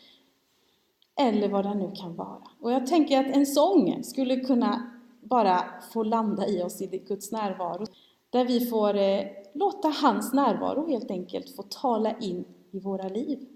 Eller 1.15 1.49
vad 1.49 1.65
det 1.65 1.75
nu 1.75 1.91
kan 1.95 2.15
vara. 2.15 2.47
Och 2.59 2.71
jag 2.71 2.87
tänker 2.87 3.19
att 3.19 3.35
en 3.35 3.45
sång 3.45 4.03
skulle 4.03 4.39
kunna 4.39 4.91
bara 5.21 5.81
få 5.93 6.03
landa 6.03 6.47
i 6.47 6.63
oss 6.63 6.81
i 6.81 6.87
Guds 7.07 7.31
närvaro. 7.31 7.85
Där 8.29 8.45
vi 8.45 8.65
får 8.65 8.95
eh, 8.95 9.25
låta 9.53 9.87
hans 9.87 10.33
närvaro 10.33 10.87
helt 10.87 11.11
enkelt 11.11 11.55
få 11.55 11.63
tala 11.63 12.17
in 12.17 12.45
i 12.71 12.79
våra 12.79 13.07
liv. 13.07 13.47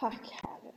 Tack 0.00 0.30
Herre. 0.30 0.72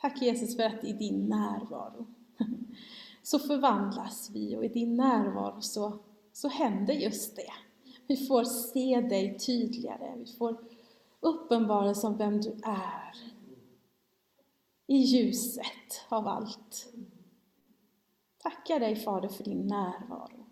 Tack 0.00 0.22
Jesus 0.22 0.56
för 0.56 0.62
att 0.62 0.84
i 0.84 0.92
din 0.92 1.28
närvaro 1.28 2.06
så 3.22 3.38
förvandlas 3.38 4.30
vi 4.32 4.56
och 4.56 4.64
i 4.64 4.68
din 4.68 4.96
närvaro 4.96 5.60
så, 5.60 5.98
så 6.32 6.48
händer 6.48 6.94
just 6.94 7.36
det. 7.36 7.52
Vi 8.06 8.16
får 8.16 8.44
se 8.44 9.00
dig 9.00 9.38
tydligare, 9.38 10.14
vi 10.18 10.26
får 10.26 10.56
uppenbarelse 11.20 12.06
om 12.06 12.16
vem 12.16 12.40
du 12.40 12.50
är 12.62 13.29
i 14.90 14.96
ljuset 14.96 16.06
av 16.08 16.28
allt. 16.28 16.92
Tackar 18.38 18.80
dig 18.80 18.96
Fader 18.96 19.28
för 19.28 19.44
din 19.44 19.66
närvaro. 19.66 20.46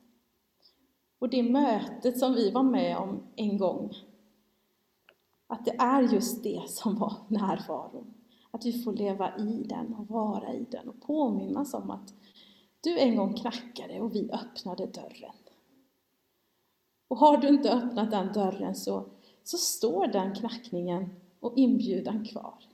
Och 1.19 1.29
det 1.29 1.43
mötet 1.43 2.19
som 2.19 2.35
vi 2.35 2.51
var 2.51 2.63
med 2.63 2.97
om 2.97 3.23
en 3.37 3.59
gång, 3.59 3.95
att 5.47 5.65
det 5.65 5.77
är 5.79 6.03
just 6.03 6.43
det 6.43 6.63
som 6.69 6.99
var 6.99 7.17
närvaron. 7.29 8.15
Att 8.51 8.67
vi 8.67 8.83
får 8.83 8.93
leva 8.93 9.37
i 9.37 9.65
den 9.69 9.95
och 9.95 10.09
vara 10.09 10.55
i 10.55 10.67
den 10.71 10.89
och 10.89 11.03
påminnas 11.03 11.75
om 11.75 11.91
att 11.91 12.15
du 12.81 12.99
en 12.99 13.17
gång 13.17 13.35
knackade 13.35 14.01
och 14.01 14.15
vi 14.15 14.31
öppnade 14.33 14.87
dörren. 14.87 15.37
Och 17.09 17.17
har 17.17 17.37
du 17.37 17.49
inte 17.49 17.73
öppnat 17.73 18.11
den 18.11 18.33
dörren 18.33 18.75
så, 18.75 19.07
så 19.45 19.57
står 19.57 20.07
den 20.07 20.35
knackningen 20.35 21.15
och 21.41 21.53
inbjudan 21.57 22.25
kvar. 22.25 22.68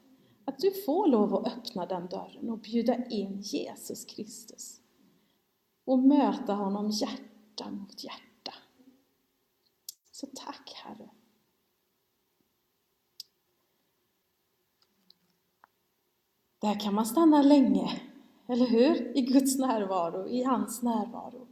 Att 0.44 0.58
du 0.58 0.70
får 0.70 1.06
lov 1.06 1.34
att 1.34 1.46
öppna 1.46 1.86
den 1.86 2.06
dörren 2.06 2.50
och 2.50 2.58
bjuda 2.58 3.06
in 3.06 3.40
Jesus 3.40 4.04
Kristus. 4.04 4.80
Och 5.84 5.98
möta 5.98 6.52
honom 6.54 6.90
hjärta 6.90 7.70
mot 7.70 8.04
hjärta. 8.04 8.52
Så 10.10 10.26
tack 10.34 10.72
Herre. 10.74 11.10
Där 16.58 16.80
kan 16.80 16.94
man 16.94 17.06
stanna 17.06 17.42
länge, 17.42 18.00
eller 18.48 18.66
hur? 18.66 19.16
I 19.16 19.20
Guds 19.20 19.58
närvaro, 19.58 20.28
i 20.28 20.42
hans 20.42 20.82
närvaro. 20.82 21.48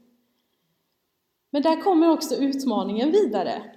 Men 1.50 1.62
där 1.62 1.82
kommer 1.82 2.10
också 2.10 2.34
utmaningen 2.34 3.10
vidare. 3.10 3.74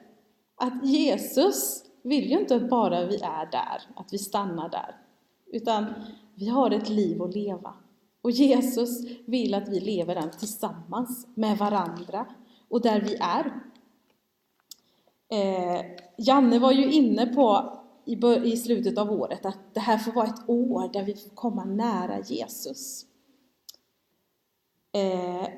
Att 0.55 0.86
Jesus 0.86 1.86
vill 2.03 2.31
ju 2.31 2.39
inte 2.39 2.60
bara 2.60 3.00
att 3.00 3.10
vi 3.10 3.15
är 3.15 3.51
där, 3.51 3.81
att 3.95 4.13
vi 4.13 4.17
stannar 4.17 4.69
där. 4.69 5.04
Utan 5.55 5.85
vi 6.35 6.47
har 6.47 6.71
ett 6.71 6.89
liv 6.89 7.21
att 7.21 7.35
leva. 7.35 7.74
Och 8.21 8.31
Jesus 8.31 9.01
vill 9.25 9.53
att 9.53 9.69
vi 9.69 9.79
lever 9.79 10.15
den 10.15 10.31
tillsammans 10.31 11.27
med 11.35 11.57
varandra 11.57 12.25
och 12.69 12.81
där 12.81 13.01
vi 13.01 13.15
är. 13.15 13.62
Eh, 15.29 15.85
Janne 16.17 16.59
var 16.59 16.71
ju 16.71 16.91
inne 16.91 17.25
på 17.25 17.74
i, 18.05 18.25
i 18.43 18.57
slutet 18.57 18.97
av 18.97 19.12
året 19.12 19.45
att 19.45 19.74
det 19.74 19.79
här 19.79 19.97
får 19.97 20.12
vara 20.12 20.27
ett 20.27 20.50
år 20.50 20.89
där 20.93 21.03
vi 21.03 21.15
får 21.15 21.29
komma 21.29 21.63
nära 21.63 22.19
Jesus. 22.19 23.05
Eh, 24.91 25.50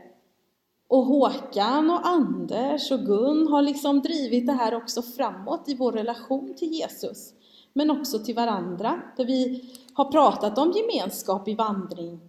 och 0.88 1.06
Håkan 1.06 1.89
och 1.89 2.08
Anders 2.08 2.92
och 2.92 3.06
Gun 3.06 3.48
har 3.48 3.62
liksom 3.62 4.01
drivit 4.01 4.48
det 4.48 4.54
här 4.54 4.74
också 4.74 5.01
framåt 5.01 5.70
i 5.70 5.75
vår 5.75 5.92
relation 5.92 6.54
till 6.58 6.72
Jesus. 6.72 7.34
Men 7.78 7.92
också 7.92 8.20
till 8.20 8.36
varandra, 8.36 9.02
där 9.18 9.26
vi 9.26 9.64
har 9.94 10.06
pratat 10.12 10.58
om 10.58 10.72
gemenskap 10.72 11.48
i 11.48 11.56
vandring 11.56 12.20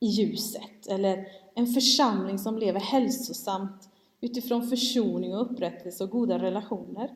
i 0.00 0.06
ljuset, 0.06 0.86
eller 0.88 1.26
en 1.54 1.66
församling 1.66 2.38
som 2.38 2.58
lever 2.58 2.80
hälsosamt 2.80 3.88
utifrån 4.20 4.68
försoning 4.68 5.34
och 5.34 5.50
upprättelse 5.52 6.04
och 6.04 6.10
goda 6.10 6.38
relationer. 6.38 7.10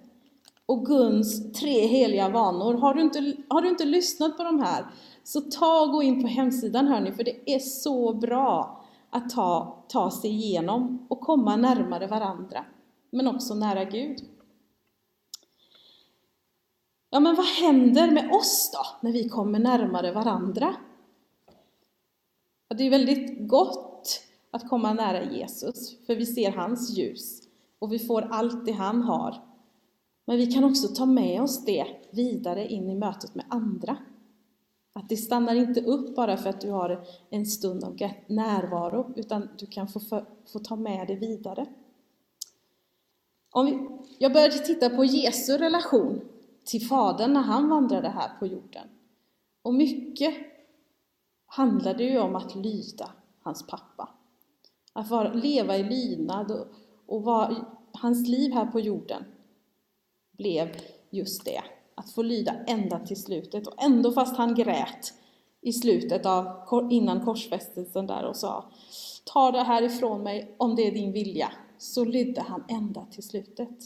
Och 0.66 0.86
Guns 0.86 1.52
tre 1.52 1.86
heliga 1.86 2.28
vanor. 2.28 2.74
Har 2.74 2.94
du 2.94 3.02
inte, 3.02 3.36
har 3.48 3.62
du 3.62 3.68
inte 3.68 3.84
lyssnat 3.84 4.36
på 4.36 4.42
de 4.42 4.60
här, 4.60 4.86
så 5.24 5.40
ta 5.40 5.80
och 5.80 5.92
gå 5.92 6.02
in 6.02 6.22
på 6.22 6.28
hemsidan 6.28 6.86
hörni, 6.86 7.12
för 7.12 7.24
det 7.24 7.54
är 7.54 7.58
så 7.58 8.14
bra 8.14 8.84
att 9.10 9.30
ta, 9.30 9.84
ta 9.88 10.10
sig 10.10 10.30
igenom 10.30 11.06
och 11.08 11.20
komma 11.20 11.56
närmare 11.56 12.06
varandra, 12.06 12.64
men 13.10 13.28
också 13.28 13.54
nära 13.54 13.84
Gud. 13.84 14.35
Ja, 17.10 17.20
men 17.20 17.36
vad 17.36 17.46
händer 17.46 18.10
med 18.10 18.30
oss 18.32 18.70
då, 18.72 19.08
när 19.08 19.12
vi 19.12 19.28
kommer 19.28 19.58
närmare 19.58 20.12
varandra? 20.12 20.74
Ja, 22.68 22.76
det 22.76 22.84
är 22.84 22.90
väldigt 22.90 23.48
gott 23.48 24.22
att 24.50 24.68
komma 24.68 24.92
nära 24.92 25.24
Jesus, 25.24 26.06
för 26.06 26.16
vi 26.16 26.26
ser 26.26 26.52
hans 26.52 26.90
ljus 26.90 27.42
och 27.78 27.92
vi 27.92 27.98
får 27.98 28.22
allt 28.22 28.66
det 28.66 28.72
han 28.72 29.02
har. 29.02 29.42
Men 30.24 30.36
vi 30.36 30.46
kan 30.46 30.64
också 30.64 30.88
ta 30.88 31.06
med 31.06 31.42
oss 31.42 31.64
det 31.64 31.86
vidare 32.10 32.66
in 32.68 32.90
i 32.90 32.94
mötet 32.94 33.34
med 33.34 33.44
andra. 33.48 33.96
Att 34.92 35.08
det 35.08 35.16
stannar 35.16 35.54
inte 35.54 35.80
upp 35.80 36.16
bara 36.16 36.36
för 36.36 36.50
att 36.50 36.60
du 36.60 36.70
har 36.70 37.06
en 37.30 37.46
stund 37.46 37.84
av 37.84 37.98
närvaro, 38.26 39.12
utan 39.16 39.48
du 39.58 39.66
kan 39.66 39.88
få, 39.88 40.00
få 40.52 40.58
ta 40.58 40.76
med 40.76 41.06
det 41.06 41.14
vidare. 41.14 41.66
Om 43.50 43.66
vi, 43.66 43.88
jag 44.18 44.32
började 44.32 44.58
titta 44.58 44.90
på 44.90 45.04
Jesu 45.04 45.58
relation 45.58 46.20
till 46.66 46.86
Fadern 46.86 47.32
när 47.32 47.42
han 47.42 47.68
vandrade 47.68 48.08
här 48.08 48.30
på 48.38 48.46
jorden. 48.46 48.88
Och 49.62 49.74
mycket 49.74 50.34
handlade 51.46 52.04
ju 52.04 52.18
om 52.18 52.36
att 52.36 52.54
lyda 52.54 53.10
hans 53.42 53.66
pappa. 53.66 54.08
Att 54.92 55.10
vara, 55.10 55.32
leva 55.32 55.76
i 55.76 55.82
lydnad 55.82 56.50
och, 56.50 56.66
och 57.06 57.22
var, 57.22 57.64
hans 57.92 58.28
liv 58.28 58.52
här 58.52 58.66
på 58.66 58.80
jorden 58.80 59.24
blev 60.32 60.76
just 61.10 61.44
det. 61.44 61.62
Att 61.94 62.10
få 62.10 62.22
lyda 62.22 62.52
ända 62.66 62.98
till 62.98 63.22
slutet. 63.22 63.66
Och 63.66 63.84
ändå 63.84 64.12
fast 64.12 64.36
han 64.36 64.54
grät 64.54 65.12
i 65.60 65.72
slutet 65.72 66.26
av, 66.26 66.46
innan 66.90 67.24
korsfästelsen 67.24 68.06
där 68.06 68.24
och 68.24 68.36
sa 68.36 68.70
Ta 69.24 69.50
det 69.50 69.62
här 69.62 69.82
ifrån 69.82 70.22
mig 70.22 70.54
om 70.58 70.76
det 70.76 70.86
är 70.86 70.92
din 70.92 71.12
vilja. 71.12 71.52
Så 71.78 72.04
lydde 72.04 72.40
han 72.40 72.64
ända 72.68 73.06
till 73.10 73.22
slutet. 73.22 73.78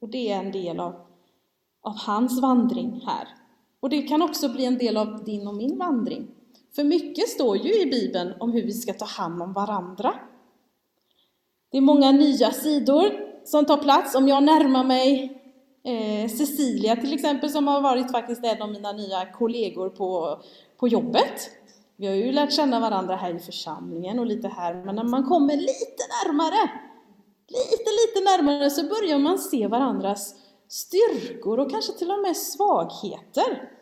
Och 0.00 0.08
det 0.08 0.32
är 0.32 0.38
en 0.38 0.52
del 0.52 0.80
av, 0.80 1.06
av 1.82 1.98
hans 1.98 2.40
vandring 2.40 3.02
här. 3.06 3.28
Och 3.80 3.90
det 3.90 4.02
kan 4.02 4.22
också 4.22 4.48
bli 4.48 4.64
en 4.64 4.78
del 4.78 4.96
av 4.96 5.24
din 5.24 5.48
och 5.48 5.54
min 5.54 5.78
vandring. 5.78 6.28
För 6.74 6.84
mycket 6.84 7.28
står 7.28 7.56
ju 7.56 7.82
i 7.82 7.86
Bibeln 7.86 8.34
om 8.40 8.52
hur 8.52 8.62
vi 8.62 8.72
ska 8.72 8.92
ta 8.92 9.04
hand 9.04 9.42
om 9.42 9.52
varandra. 9.52 10.14
Det 11.70 11.76
är 11.76 11.82
många 11.82 12.12
nya 12.12 12.50
sidor 12.50 13.10
som 13.44 13.64
tar 13.64 13.76
plats. 13.76 14.14
Om 14.14 14.28
jag 14.28 14.42
närmar 14.42 14.84
mig 14.84 15.40
eh, 15.84 16.30
Cecilia 16.30 16.96
till 16.96 17.14
exempel, 17.14 17.50
som 17.50 17.68
har 17.68 17.80
varit 17.80 18.10
faktiskt 18.10 18.44
en 18.44 18.62
av 18.62 18.70
mina 18.70 18.92
nya 18.92 19.32
kollegor 19.32 19.88
på, 19.88 20.40
på 20.76 20.88
jobbet. 20.88 21.50
Vi 21.96 22.06
har 22.06 22.14
ju 22.14 22.32
lärt 22.32 22.52
känna 22.52 22.80
varandra 22.80 23.16
här 23.16 23.34
i 23.34 23.38
församlingen 23.38 24.18
och 24.18 24.26
lite 24.26 24.48
här, 24.48 24.74
men 24.74 24.94
när 24.94 25.04
man 25.04 25.24
kommer 25.24 25.56
lite 25.56 26.02
närmare, 26.24 26.70
lite, 27.48 27.90
lite 28.00 28.24
närmare 28.24 28.70
så 28.70 28.82
börjar 28.82 29.18
man 29.18 29.38
se 29.38 29.66
varandras 29.66 30.34
styrkor 30.70 31.58
och 31.58 31.70
kanske 31.70 31.92
till 31.92 32.10
och 32.10 32.22
med 32.22 32.36
svagheter. 32.36 33.72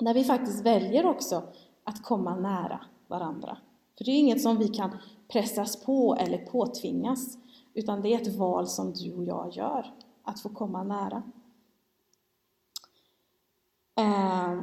När 0.00 0.14
vi 0.14 0.24
faktiskt 0.24 0.66
väljer 0.66 1.06
också 1.06 1.42
att 1.84 2.02
komma 2.02 2.36
nära 2.36 2.80
varandra. 3.06 3.58
För 3.98 4.04
det 4.04 4.10
är 4.10 4.18
inget 4.18 4.42
som 4.42 4.58
vi 4.58 4.68
kan 4.68 4.98
pressas 5.28 5.84
på 5.84 6.16
eller 6.20 6.38
påtvingas, 6.38 7.38
utan 7.74 8.02
det 8.02 8.08
är 8.08 8.20
ett 8.20 8.36
val 8.36 8.66
som 8.66 8.92
du 8.92 9.12
och 9.12 9.24
jag 9.24 9.52
gör, 9.52 9.94
att 10.22 10.40
få 10.40 10.48
komma 10.48 10.84
nära. 10.84 11.22
Eh, 13.96 14.60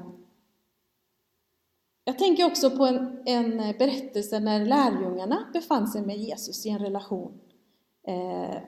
jag 2.03 2.19
tänker 2.19 2.45
också 2.45 2.69
på 2.69 2.85
en, 2.85 3.23
en 3.25 3.57
berättelse 3.57 4.39
när 4.39 4.65
lärjungarna 4.65 5.45
befann 5.53 5.87
sig 5.87 6.01
med 6.01 6.17
Jesus 6.17 6.65
i 6.65 6.69
en 6.69 6.79
relation. 6.79 7.39
Eh, 8.07 8.61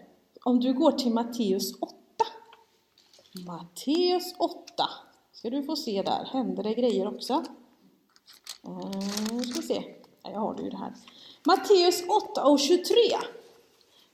om 0.43 0.59
du 0.59 0.73
går 0.73 0.91
till 0.91 1.13
Matteus 1.13 1.81
8. 1.81 2.02
Matteus 3.35 4.35
8 4.37 4.89
ska 5.31 5.49
du 5.49 5.63
få 5.63 5.75
se 5.75 6.01
där, 6.01 6.25
händer 6.25 6.63
det 6.63 6.73
grejer 6.73 7.07
också. 7.07 7.43
Nu 9.31 9.43
ska 9.43 9.61
vi 9.61 9.67
se, 9.67 9.83
jag 10.23 10.39
har 10.39 10.55
det 10.55 10.63
ju 10.63 10.69
det 10.69 10.77
här. 10.77 10.93
Matteus 11.45 12.03
8 12.31 12.45
och 12.45 12.59
23. 12.59 12.95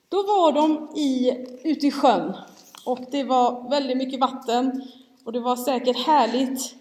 Då 0.08 0.22
var 0.22 0.52
de 0.52 0.92
i, 0.96 1.30
ute 1.64 1.86
i 1.86 1.90
sjön 1.90 2.36
och 2.86 2.98
det 3.10 3.24
var 3.24 3.70
väldigt 3.70 3.96
mycket 3.96 4.20
vatten 4.20 4.82
och 5.24 5.32
det 5.32 5.40
var 5.40 5.56
säkert 5.56 6.06
härligt 6.06 6.74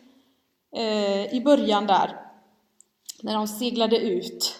eh, 0.76 1.34
i 1.34 1.42
början 1.46 1.88
där 1.88 2.26
när 3.22 3.36
de 3.36 3.48
seglade 3.48 4.00
ut. 4.00 4.56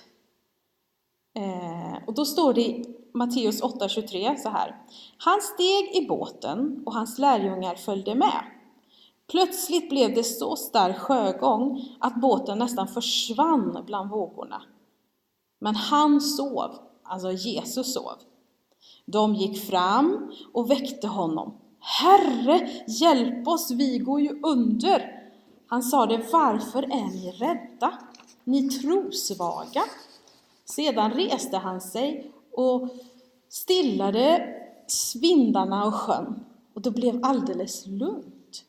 Eh, 1.36 2.08
och 2.08 2.14
då 2.14 2.26
står 2.26 2.54
det 2.54 2.84
Matteus 3.20 3.62
8.23 3.62 4.36
så 4.36 4.50
här. 4.50 4.76
Han 5.18 5.42
steg 5.42 6.04
i 6.04 6.08
båten 6.08 6.84
och 6.86 6.94
hans 6.94 7.20
lärjungar 7.20 7.76
följde 7.76 8.16
med. 8.16 8.44
Plötsligt 9.32 9.90
blev 9.90 10.14
det 10.14 10.24
så 10.24 10.56
stark 10.56 10.98
sjögång 10.98 11.96
att 12.00 12.22
båten 12.22 12.60
nästan 12.60 12.88
försvann 12.88 13.84
bland 13.86 14.10
vågorna. 14.10 14.62
Men 15.60 15.76
han 15.76 16.22
sov, 16.22 16.72
alltså 17.04 17.32
Jesus 17.32 17.94
sov. 17.94 18.18
De 19.06 19.36
gick 19.36 19.70
fram 19.70 20.32
och 20.54 20.72
väckte 20.72 21.08
honom. 21.08 21.54
Herre, 21.80 22.70
hjälp 22.88 23.48
oss, 23.48 23.72
vi 23.72 23.98
går 23.98 24.22
ju 24.22 24.40
under. 24.44 25.24
Han 25.68 25.84
sade, 25.84 26.26
varför 26.32 26.84
är 26.84 27.08
ni 27.08 27.32
rädda? 27.32 27.94
Ni 28.44 28.70
trosvaga. 28.70 29.84
Sedan 30.66 31.12
reste 31.12 31.58
han 31.58 31.82
sig 31.82 32.32
och 32.52 32.90
stillade 33.50 34.56
vindarna 35.22 35.86
och 35.86 35.94
sjön, 35.94 36.46
och 36.74 36.82
det 36.82 36.92
blev 36.92 37.20
alldeles 37.26 37.88
lugnt. 37.88 38.66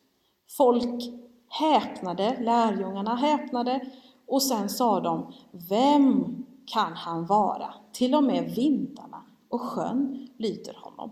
Folk 0.48 1.12
häpnade, 1.48 2.36
lärjungarna 2.40 3.16
häpnade, 3.16 3.90
och 4.26 4.42
sen 4.42 4.68
sa 4.68 5.00
de, 5.00 5.32
vem 5.68 6.44
kan 6.66 6.92
han 6.92 7.26
vara? 7.26 7.74
Till 7.92 8.14
och 8.14 8.24
med 8.24 8.50
vindarna 8.50 9.22
och 9.48 9.60
sjön 9.60 10.28
lyder 10.36 10.74
honom. 10.74 11.10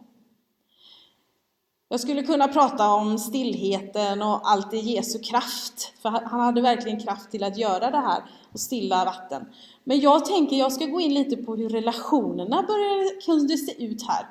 Jag 1.90 2.00
skulle 2.00 2.22
kunna 2.22 2.48
prata 2.48 2.92
om 2.92 3.18
stillheten 3.18 4.22
och 4.22 4.50
allt 4.50 4.74
i 4.74 4.76
Jesu 4.76 5.18
kraft, 5.18 5.92
för 6.02 6.08
han 6.08 6.40
hade 6.40 6.60
verkligen 6.60 7.00
kraft 7.00 7.30
till 7.30 7.44
att 7.44 7.58
göra 7.58 7.90
det 7.90 7.98
här 7.98 8.22
och 8.52 8.60
stilla 8.60 9.04
vatten. 9.04 9.44
Men 9.84 10.00
jag 10.00 10.24
tänker 10.24 10.56
jag 10.56 10.72
ska 10.72 10.84
gå 10.84 11.00
in 11.00 11.14
lite 11.14 11.36
på 11.36 11.56
hur 11.56 11.68
relationerna 11.68 12.62
började, 12.62 13.20
kunde 13.24 13.56
se 13.56 13.84
ut 13.84 14.02
här. 14.08 14.26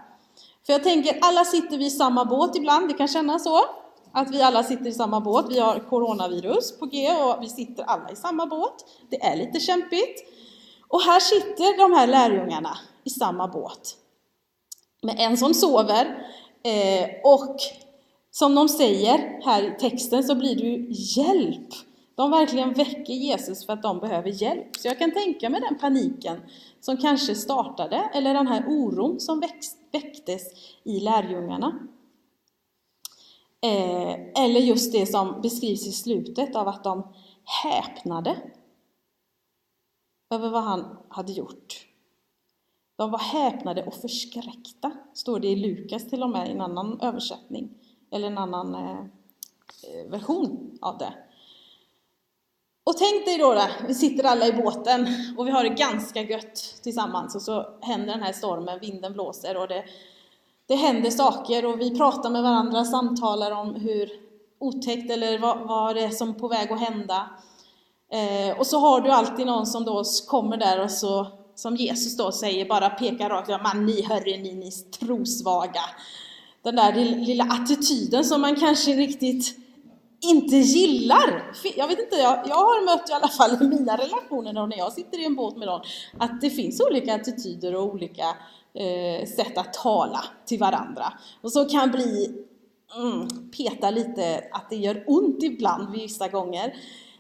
För 0.65 0.73
jag 0.73 0.83
tänker, 0.83 1.19
alla 1.21 1.45
sitter 1.45 1.77
vi 1.77 1.85
i 1.85 1.89
samma 1.89 2.25
båt 2.25 2.55
ibland, 2.55 2.87
det 2.87 2.93
kan 2.93 3.07
kännas 3.07 3.43
så. 3.43 3.59
Att 4.11 4.31
vi 4.31 4.41
alla 4.41 4.63
sitter 4.63 4.87
i 4.87 4.93
samma 4.93 5.19
båt, 5.19 5.45
vi 5.49 5.59
har 5.59 5.79
coronavirus 5.89 6.79
på 6.79 6.85
G 6.85 7.09
och 7.11 7.43
vi 7.43 7.49
sitter 7.49 7.83
alla 7.83 8.11
i 8.11 8.15
samma 8.15 8.45
båt. 8.45 8.85
Det 9.09 9.25
är 9.25 9.37
lite 9.37 9.59
kämpigt. 9.59 10.23
Och 10.87 11.01
här 11.01 11.19
sitter 11.19 11.77
de 11.77 11.93
här 11.93 12.07
lärjungarna 12.07 12.77
i 13.03 13.09
samma 13.09 13.47
båt. 13.47 13.97
Med 15.03 15.15
en 15.19 15.37
som 15.37 15.53
sover, 15.53 16.27
Eh, 16.67 17.09
och 17.23 17.55
som 18.31 18.55
de 18.55 18.69
säger 18.69 19.39
här 19.43 19.63
i 19.63 19.79
texten 19.79 20.23
så 20.23 20.35
blir 20.35 20.55
det 20.55 20.63
ju 20.63 20.87
hjälp. 20.89 21.69
De 22.15 22.31
verkligen 22.31 22.73
väcker 22.73 23.13
Jesus 23.13 23.65
för 23.65 23.73
att 23.73 23.83
de 23.83 23.99
behöver 23.99 24.29
hjälp. 24.29 24.75
Så 24.77 24.87
jag 24.87 24.99
kan 24.99 25.11
tänka 25.11 25.49
mig 25.49 25.61
den 25.61 25.79
paniken 25.79 26.41
som 26.79 26.97
kanske 26.97 27.35
startade, 27.35 28.09
eller 28.13 28.33
den 28.33 28.47
här 28.47 28.65
oron 28.67 29.19
som 29.19 29.43
väcktes 29.91 30.43
i 30.83 30.99
lärjungarna. 30.99 31.79
Eh, 33.61 34.43
eller 34.43 34.59
just 34.59 34.91
det 34.91 35.05
som 35.05 35.41
beskrivs 35.41 35.87
i 35.87 35.91
slutet 35.91 36.55
av 36.55 36.67
att 36.67 36.83
de 36.83 37.13
häpnade 37.63 38.37
över 40.33 40.49
vad 40.49 40.63
han 40.63 40.97
hade 41.09 41.31
gjort. 41.31 41.86
De 42.97 43.11
var 43.11 43.19
häpnade 43.19 43.83
och 43.83 43.93
förskräckta, 43.93 44.91
står 45.13 45.39
det 45.39 45.47
i 45.47 45.55
Lukas 45.55 46.09
till 46.09 46.23
och 46.23 46.29
med 46.29 46.47
i 46.47 46.51
en 46.51 46.61
annan 46.61 46.99
översättning, 47.01 47.69
eller 48.11 48.27
en 48.27 48.37
annan 48.37 48.75
eh, 48.75 48.99
eh 48.99 50.09
version 50.09 50.77
av 50.81 50.97
det. 50.97 51.13
Och 52.83 52.97
tänk 52.97 53.25
dig 53.25 53.37
då, 53.37 53.53
där, 53.53 53.71
vi 53.87 53.93
sitter 53.93 54.23
alla 54.23 54.47
i 54.47 54.53
båten 54.53 55.07
och 55.37 55.47
vi 55.47 55.51
har 55.51 55.63
det 55.63 55.69
ganska 55.69 56.21
gött 56.21 56.79
tillsammans 56.83 57.35
och 57.35 57.41
så 57.41 57.65
händer 57.81 58.13
den 58.13 58.23
här 58.23 58.33
stormen, 58.33 58.79
vinden 58.79 59.13
blåser 59.13 59.57
och 59.57 59.67
det, 59.67 59.83
det 60.65 60.75
händer 60.75 61.09
saker 61.09 61.65
och 61.65 61.81
vi 61.81 61.97
pratar 61.97 62.29
med 62.29 62.43
varandra, 62.43 62.85
samtalar 62.85 63.51
om 63.51 63.75
hur 63.75 64.09
otäckt 64.59 65.11
eller 65.11 65.39
vad, 65.39 65.67
vad 65.67 65.95
det 65.95 66.03
är 66.03 66.09
som 66.09 66.29
är 66.29 66.33
på 66.33 66.47
väg 66.47 66.71
att 66.71 66.79
hända. 66.79 67.29
Eh, 68.11 68.59
och 68.59 68.67
så 68.67 68.79
har 68.79 69.01
du 69.01 69.09
alltid 69.09 69.45
någon 69.45 69.65
som 69.65 69.85
då 69.85 70.03
kommer 70.27 70.57
där 70.57 70.83
och 70.83 70.91
så 70.91 71.27
som 71.57 71.75
Jesus 71.75 72.17
då 72.17 72.31
säger, 72.31 72.65
bara 72.65 72.89
pekar 72.89 73.29
rakt 73.29 73.49
ja 73.49 73.59
man 73.63 73.85
ni 73.85 74.01
hörre 74.01 74.37
ni, 74.37 74.53
ni 74.53 74.71
trosvaga. 74.71 75.81
Den 76.63 76.75
där 76.75 76.93
lilla 77.25 77.43
attityden 77.43 78.25
som 78.25 78.41
man 78.41 78.55
kanske 78.55 78.91
riktigt 78.91 79.57
inte 80.21 80.55
gillar. 80.55 81.51
Jag 81.75 81.87
vet 81.87 81.99
inte, 81.99 82.15
jag, 82.15 82.47
jag 82.47 82.55
har 82.55 82.85
mött 82.85 83.09
i 83.09 83.13
alla 83.13 83.27
fall 83.27 83.63
i 83.63 83.67
mina 83.67 83.97
relationer 83.97 84.61
och 84.61 84.69
när 84.69 84.77
jag 84.77 84.93
sitter 84.93 85.19
i 85.19 85.25
en 85.25 85.35
båt 85.35 85.57
med 85.57 85.67
någon, 85.67 85.81
att 86.17 86.41
det 86.41 86.49
finns 86.49 86.81
olika 86.81 87.15
attityder 87.15 87.75
och 87.75 87.83
olika 87.83 88.25
eh, 88.73 89.27
sätt 89.27 89.57
att 89.57 89.73
tala 89.73 90.23
till 90.45 90.59
varandra. 90.59 91.13
Och 91.41 91.51
så 91.51 91.65
kan 91.65 91.91
bli 91.91 92.35
mm, 92.97 93.49
peta 93.51 93.91
lite, 93.91 94.43
att 94.51 94.69
det 94.69 94.75
gör 94.75 95.03
ont 95.07 95.43
ibland 95.43 95.91
vissa 95.91 96.27
gånger. 96.27 96.73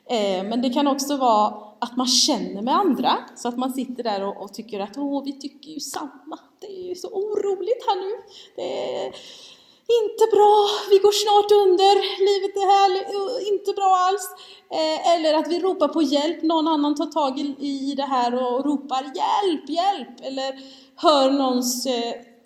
Eh, 0.09 0.43
men 0.43 0.61
det 0.61 0.69
kan 0.69 0.87
också 0.87 1.17
vara 1.17 1.53
att 1.79 1.97
man 1.97 2.07
känner 2.07 2.61
med 2.61 2.75
andra, 2.75 3.17
så 3.35 3.47
att 3.47 3.57
man 3.57 3.73
sitter 3.73 4.03
där 4.03 4.23
och, 4.23 4.43
och 4.43 4.53
tycker 4.53 4.79
att 4.79 4.97
åh, 4.97 5.23
vi 5.23 5.39
tycker 5.39 5.69
ju 5.69 5.79
samma. 5.79 6.39
Det 6.59 6.67
är 6.67 6.87
ju 6.89 6.95
så 6.95 7.07
oroligt 7.07 7.85
här 7.87 7.95
nu. 7.95 8.11
Det 8.55 9.93
är 9.93 10.03
inte 10.03 10.25
bra, 10.35 10.67
vi 10.89 10.97
går 10.97 11.11
snart 11.11 11.51
under, 11.51 11.95
livet 12.29 12.55
är 12.55 12.67
här, 12.77 12.91
eh, 12.95 13.53
inte 13.53 13.71
bra 13.73 13.95
alls. 14.07 14.29
Eh, 14.71 15.13
eller 15.13 15.33
att 15.33 15.47
vi 15.47 15.59
ropar 15.59 15.87
på 15.87 16.01
hjälp, 16.01 16.43
någon 16.43 16.67
annan 16.67 16.95
tar 16.95 17.05
tag 17.05 17.39
i, 17.39 17.55
i 17.59 17.93
det 17.97 18.03
här 18.03 18.33
och 18.35 18.65
ropar 18.65 19.03
hjälp, 19.03 19.69
hjälp. 19.69 20.21
Eller 20.21 20.59
hör 20.95 21.31
någons 21.31 21.87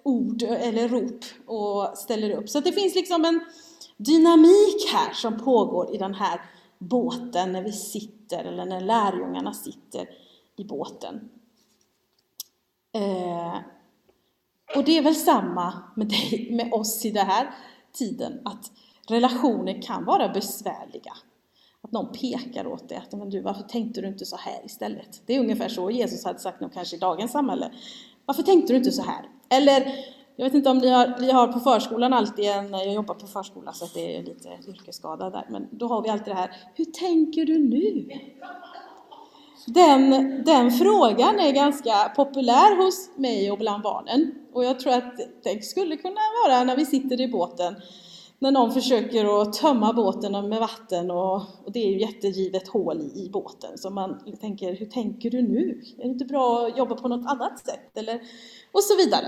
ord 0.03 0.43
eller 0.43 0.87
rop 0.87 1.25
och 1.45 1.97
ställer 1.97 2.31
upp. 2.31 2.49
Så 2.49 2.59
det 2.59 2.71
finns 2.71 2.95
liksom 2.95 3.25
en 3.25 3.41
dynamik 3.97 4.93
här 4.93 5.13
som 5.13 5.39
pågår 5.39 5.95
i 5.95 5.97
den 5.97 6.13
här 6.13 6.41
båten 6.81 7.51
när 7.51 7.61
vi 7.61 7.71
sitter, 7.71 8.43
eller 8.43 8.65
när 8.65 8.81
lärjungarna 8.81 9.53
sitter 9.53 10.09
i 10.55 10.63
båten. 10.63 11.29
Eh, 12.93 13.57
och 14.75 14.83
det 14.83 14.97
är 14.97 15.01
väl 15.01 15.15
samma 15.15 15.83
med, 15.95 16.07
dig, 16.07 16.47
med 16.51 16.73
oss 16.73 17.05
i 17.05 17.11
den 17.11 17.25
här 17.25 17.55
tiden, 17.93 18.41
att 18.45 18.71
relationer 19.07 19.81
kan 19.81 20.05
vara 20.05 20.29
besvärliga. 20.29 21.13
Att 21.81 21.91
någon 21.91 22.11
pekar 22.11 22.67
åt 22.67 22.89
dig, 22.89 22.97
att 22.97 23.11
men 23.11 23.29
du, 23.29 23.41
varför 23.41 23.63
tänkte 23.63 24.01
du 24.01 24.07
inte 24.07 24.25
så 24.25 24.37
här 24.37 24.65
istället? 24.65 25.21
Det 25.25 25.35
är 25.35 25.39
ungefär 25.39 25.69
så 25.69 25.91
Jesus 25.91 26.25
hade 26.25 26.39
sagt 26.39 26.61
nog 26.61 26.73
kanske 26.73 26.95
i 26.95 26.99
dagens 26.99 27.31
samhälle. 27.31 27.71
Varför 28.25 28.43
tänkte 28.43 28.73
du 28.73 28.77
inte 28.77 28.91
så 28.91 29.01
här? 29.01 29.29
Eller, 29.49 30.05
jag 30.41 30.45
vet 30.45 30.53
inte 30.53 30.69
om 30.69 30.77
ni 30.77 30.89
har, 30.89 31.15
vi 31.19 31.31
har 31.31 31.47
på 31.47 31.59
förskolan 31.59 32.13
alltid 32.13 32.45
en, 32.45 32.71
jag 32.71 32.93
jobbar 32.93 33.15
på 33.15 33.27
förskola 33.27 33.73
så 33.73 33.85
att 33.85 33.93
det 33.93 34.17
är 34.17 34.23
lite 34.23 34.49
yrkesskada 34.67 35.29
där, 35.29 35.45
men 35.49 35.67
då 35.71 35.87
har 35.87 36.01
vi 36.01 36.09
alltid 36.09 36.33
det 36.33 36.37
här, 36.37 36.55
hur 36.75 36.85
tänker 36.85 37.45
du 37.45 37.57
nu? 37.57 38.09
Den, 39.67 40.09
den 40.45 40.71
frågan 40.71 41.39
är 41.39 41.51
ganska 41.51 42.11
populär 42.15 42.83
hos 42.83 43.09
mig 43.15 43.51
och 43.51 43.57
bland 43.57 43.83
barnen. 43.83 44.35
Och 44.53 44.65
jag 44.65 44.79
tror 44.79 44.93
att 44.93 45.19
det 45.43 45.65
skulle 45.65 45.97
kunna 45.97 46.21
vara 46.45 46.63
när 46.63 46.75
vi 46.75 46.85
sitter 46.85 47.21
i 47.21 47.27
båten, 47.27 47.75
när 48.39 48.51
någon 48.51 48.71
försöker 48.71 49.41
att 49.41 49.53
tömma 49.53 49.93
båten 49.93 50.49
med 50.49 50.59
vatten 50.59 51.11
och, 51.11 51.35
och 51.35 51.71
det 51.73 51.79
är 51.79 51.89
ju 51.89 51.99
jättegivet 51.99 52.67
hål 52.67 53.01
i, 53.01 53.25
i, 53.25 53.29
båten. 53.29 53.77
Så 53.77 53.89
man 53.89 54.35
tänker, 54.41 54.75
hur 54.75 54.85
tänker 54.85 55.29
du 55.29 55.41
nu? 55.41 55.81
Är 55.97 56.03
det 56.03 56.09
inte 56.09 56.25
bra 56.25 56.67
att 56.67 56.77
jobba 56.77 56.95
på 56.95 57.07
något 57.07 57.31
annat 57.31 57.59
sätt? 57.59 57.97
Eller, 57.97 58.21
och 58.71 58.83
så 58.83 58.95
vidare. 58.97 59.27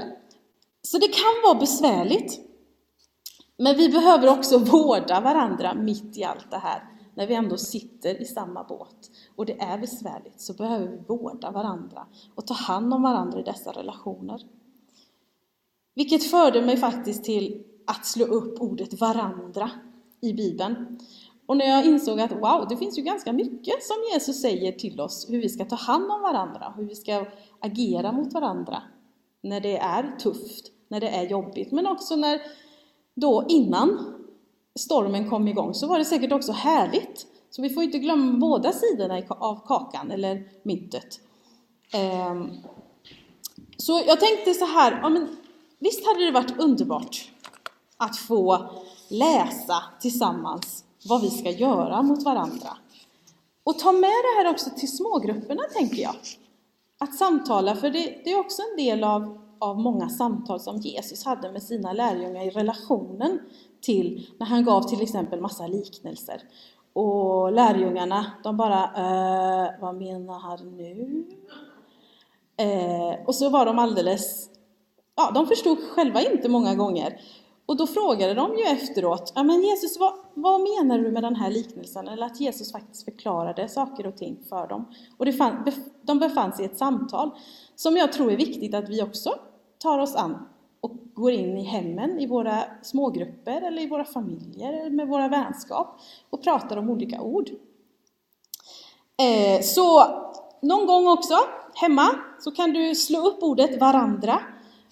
Så 0.88 0.98
det 0.98 1.08
kan 1.08 1.42
vara 1.44 1.60
besvärligt. 1.60 2.40
Men 3.58 3.78
vi 3.78 3.90
behöver 3.90 4.28
också 4.28 4.58
vårda 4.72 5.22
varandra 5.22 5.74
mitt 5.74 6.18
i 6.18 6.24
allt 6.24 6.52
det 6.52 6.58
här 6.58 6.90
när 7.16 7.28
vi 7.28 7.34
ändå 7.34 7.58
sitter 7.58 8.22
i 8.22 8.26
samma 8.26 8.64
båt 8.64 9.12
och 9.36 9.46
det 9.46 9.62
är 9.62 9.78
besvärligt 9.78 10.42
så 10.42 10.54
behöver 10.54 10.88
vi 10.88 10.98
vårda 11.08 11.52
varandra 11.52 12.08
och 12.36 12.48
ta 12.48 12.54
hand 12.54 12.94
om 12.94 13.02
varandra 13.02 13.40
i 13.40 13.44
dessa 13.44 13.72
relationer. 13.72 14.42
Vilket 15.96 16.24
förde 16.24 16.62
mig 16.62 16.78
faktiskt 16.78 17.24
till 17.24 17.64
att 17.88 18.06
slå 18.06 18.26
upp 18.26 18.62
ordet 18.62 19.02
varandra 19.02 19.72
i 20.22 20.34
Bibeln. 20.34 21.00
Och 21.46 21.58
när 21.58 21.66
jag 21.66 21.86
insåg 21.86 22.20
att 22.20 22.32
wow, 22.32 22.66
det 22.70 22.78
finns 22.78 22.98
ju 22.98 23.02
ganska 23.02 23.34
mycket 23.34 23.84
som 23.84 23.96
Jesus 24.14 24.42
säger 24.42 24.72
till 24.72 25.02
oss 25.02 25.30
hur 25.30 25.42
vi 25.42 25.50
ska 25.50 25.66
ta 25.66 25.76
hand 25.76 26.12
om 26.12 26.22
varandra, 26.22 26.74
hur 26.78 26.86
vi 26.86 26.96
ska 26.96 27.26
agera 27.60 28.12
mot 28.12 28.34
varandra 28.34 28.84
när 29.42 29.62
det 29.62 29.78
är 29.78 30.16
tufft, 30.20 30.73
när 30.94 31.00
det 31.00 31.10
är 31.10 31.24
jobbigt, 31.24 31.72
men 31.72 31.88
också 31.88 32.16
när 32.16 32.42
då 33.16 33.46
innan 33.50 34.14
stormen 34.80 35.30
kom 35.30 35.48
igång 35.48 35.74
så 35.74 35.88
var 35.88 36.00
det 36.00 36.06
säkert 36.06 36.32
också 36.32 36.52
härligt. 36.52 37.28
Så 37.50 37.62
vi 37.62 37.70
får 37.70 37.84
inte 37.84 37.98
glömma 37.98 38.38
båda 38.38 38.72
sidorna 38.72 39.22
av 39.30 39.68
kakan 39.68 40.12
eller 40.12 40.44
myntet. 40.64 41.20
Ehm, 41.94 42.50
så 43.78 44.02
jag 44.08 44.20
tänkte 44.20 44.54
så 44.54 44.66
här, 44.66 45.00
ja, 45.02 45.10
men 45.10 45.38
visst 45.80 46.06
hade 46.08 46.26
det 46.26 46.32
varit 46.32 46.60
underbart 46.60 47.32
att 47.98 48.18
få 48.18 48.70
läsa 49.10 49.84
tillsammans 50.02 50.84
vad 51.06 51.22
vi 51.22 51.30
ska 51.30 51.50
göra 51.50 52.02
mot 52.02 52.24
varandra. 52.24 52.78
Och 53.64 53.80
ta 53.80 53.92
med 53.92 54.02
det 54.10 54.44
här 54.44 54.52
också 54.52 54.70
till 54.78 54.98
smågrupperna, 54.98 55.64
tänker 55.74 56.02
jag. 56.02 56.16
Att 56.98 57.16
samtala, 57.16 57.76
för 57.76 57.90
det, 57.90 58.22
det 58.24 58.32
är 58.32 58.40
också 58.40 58.62
en 58.72 58.86
del 58.86 59.04
av, 59.04 59.43
av 59.64 59.80
många 59.80 60.10
samtal 60.10 60.60
som 60.60 60.78
Jesus 60.78 61.26
hade 61.26 61.52
med 61.52 61.64
sina 61.64 61.94
lärjungar 61.94 62.44
i 62.44 62.50
relationen 62.50 63.40
till 63.82 64.28
när 64.40 64.46
han 64.48 64.64
gav 64.64 64.82
till 64.82 65.02
exempel 65.02 65.42
massa 65.42 65.68
liknelser. 65.68 66.42
Och 66.94 67.52
lärjungarna, 67.52 68.26
de 68.44 68.58
bara 68.58 68.84
eh, 68.84 69.72
vad 69.82 69.96
menar 69.96 70.40
han 70.40 70.78
nu? 70.78 71.26
Eh, 72.58 73.26
och 73.28 73.36
så 73.36 73.50
var 73.50 73.66
de 73.66 73.80
alldeles, 73.80 74.50
ja 75.16 75.32
de 75.34 75.48
förstod 75.48 75.78
själva 75.80 76.22
inte 76.22 76.50
många 76.50 76.76
gånger. 76.76 77.20
Och 77.66 77.78
då 77.78 77.88
frågade 77.88 78.34
de 78.34 78.58
ju 78.58 78.64
efteråt, 78.64 79.32
ja 79.36 79.44
men 79.44 79.62
Jesus 79.62 80.00
vad, 80.00 80.14
vad 80.34 80.62
menar 80.62 80.98
du 80.98 81.12
med 81.12 81.24
den 81.24 81.36
här 81.36 81.52
liknelsen? 81.52 82.08
Eller 82.08 82.26
att 82.26 82.40
Jesus 82.40 82.72
faktiskt 82.72 83.06
förklarade 83.06 83.70
saker 83.70 84.08
och 84.08 84.18
ting 84.18 84.40
för 84.50 84.68
dem. 84.68 84.86
Och 85.18 85.26
det 85.26 85.34
fann, 85.34 85.72
de 86.02 86.20
befann 86.20 86.54
sig 86.54 86.66
i 86.66 86.68
ett 86.68 86.78
samtal 86.78 87.30
som 87.76 87.98
jag 87.98 88.14
tror 88.14 88.32
är 88.32 88.38
viktigt 88.38 88.76
att 88.76 88.90
vi 88.90 89.04
också 89.04 89.30
tar 89.84 90.00
oss 90.00 90.16
an 90.16 90.48
och 90.82 90.92
går 91.14 91.32
in 91.32 91.58
i 91.58 91.64
hemmen, 91.64 92.20
i 92.20 92.28
våra 92.28 92.64
smågrupper 92.82 93.62
eller 93.62 93.82
i 93.82 93.88
våra 93.88 94.06
familjer, 94.06 94.90
med 94.90 95.08
våra 95.08 95.28
vänskap 95.28 96.00
och 96.30 96.44
pratar 96.44 96.78
om 96.78 96.90
olika 96.90 97.22
ord. 97.22 97.50
Eh, 99.18 99.62
så 99.62 100.06
någon 100.62 100.88
gång 100.88 101.08
också, 101.08 101.36
hemma, 101.76 102.10
så 102.40 102.52
kan 102.52 102.74
du 102.74 102.96
slå 102.96 103.28
upp 103.28 103.44
ordet 103.44 103.80
varandra 103.80 104.40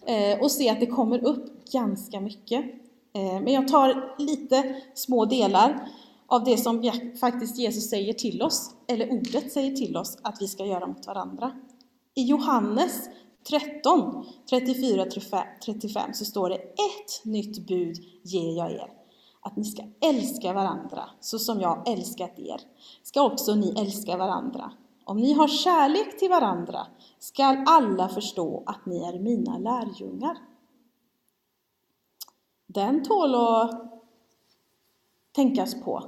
eh, 0.06 0.40
och 0.42 0.52
se 0.52 0.70
att 0.70 0.80
det 0.80 0.86
kommer 0.86 1.26
upp 1.26 1.72
ganska 1.72 2.22
mycket. 2.22 2.66
Eh, 3.14 3.42
men 3.42 3.54
jag 3.54 3.68
tar 3.68 4.16
lite 4.18 4.76
små 4.94 5.26
delar 5.26 5.88
av 6.28 6.44
det 6.44 6.58
som 6.58 6.92
faktiskt 7.20 7.58
Jesus 7.58 7.90
säger 7.90 8.14
till 8.14 8.42
oss, 8.42 8.72
eller 8.88 9.12
ordet 9.12 9.52
säger 9.52 9.76
till 9.76 9.98
oss 9.98 10.18
att 10.22 10.42
vi 10.42 10.48
ska 10.48 10.66
göra 10.66 10.88
mot 10.88 11.08
varandra. 11.08 11.52
I 12.16 12.24
Johannes 12.24 13.10
13, 13.44 14.26
34, 14.50 15.06
35 15.66 16.14
så 16.14 16.26
står 16.26 16.50
det 16.50 16.56
ett 16.56 17.26
nytt 17.26 17.68
bud 17.68 17.98
ger 18.24 18.58
jag 18.58 18.72
er. 18.72 18.94
Att 19.42 19.56
ni 19.56 19.66
ska 19.66 19.84
älska 20.02 20.54
varandra 20.54 21.10
så 21.20 21.40
som 21.40 21.62
jag 21.62 21.90
älskat 21.90 22.40
er. 22.40 22.62
Ska 23.04 23.24
också 23.24 23.56
ni 23.56 23.74
älska 23.78 24.18
varandra. 24.18 24.72
Om 25.04 25.18
ni 25.18 25.34
har 25.34 25.48
kärlek 25.48 26.20
till 26.20 26.30
varandra 26.30 26.88
skall 27.20 27.64
alla 27.68 28.10
förstå 28.10 28.64
att 28.66 28.86
ni 28.86 29.04
är 29.04 29.20
mina 29.20 29.58
lärjungar. 29.58 30.38
Den 32.68 33.04
tål 33.04 33.36
att 33.36 34.02
tänkas 35.32 35.84
på. 35.84 36.04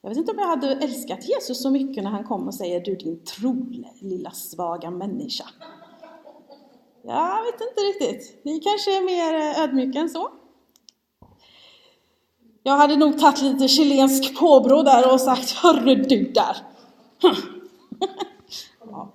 Jag 0.00 0.08
vet 0.08 0.18
inte 0.18 0.32
om 0.32 0.38
jag 0.38 0.46
hade 0.46 0.72
älskat 0.72 1.28
Jesus 1.28 1.62
så 1.62 1.70
mycket 1.70 2.04
när 2.04 2.10
han 2.10 2.24
kom 2.24 2.46
och 2.46 2.54
säger 2.54 2.80
du 2.80 2.96
din 2.96 3.24
tro 3.24 3.66
lilla 4.00 4.30
svaga 4.30 4.90
människa. 4.90 5.44
Jag 7.02 7.42
vet 7.42 7.60
inte 7.60 7.80
riktigt. 7.80 8.44
Ni 8.44 8.60
kanske 8.60 8.96
är 8.96 9.02
mer 9.02 9.34
eh, 9.34 9.62
ödmjuka 9.62 9.98
än 9.98 10.10
så? 10.10 10.30
Jag 12.62 12.76
hade 12.76 12.96
nog 12.96 13.18
tagit 13.18 13.42
lite 13.42 13.68
chilensk 13.68 14.38
påbrå 14.38 14.82
där 14.82 15.12
och 15.12 15.20
sagt 15.20 15.50
Hörru 15.50 15.94
du 15.94 16.32
där! 16.32 16.56
ja. 18.90 19.14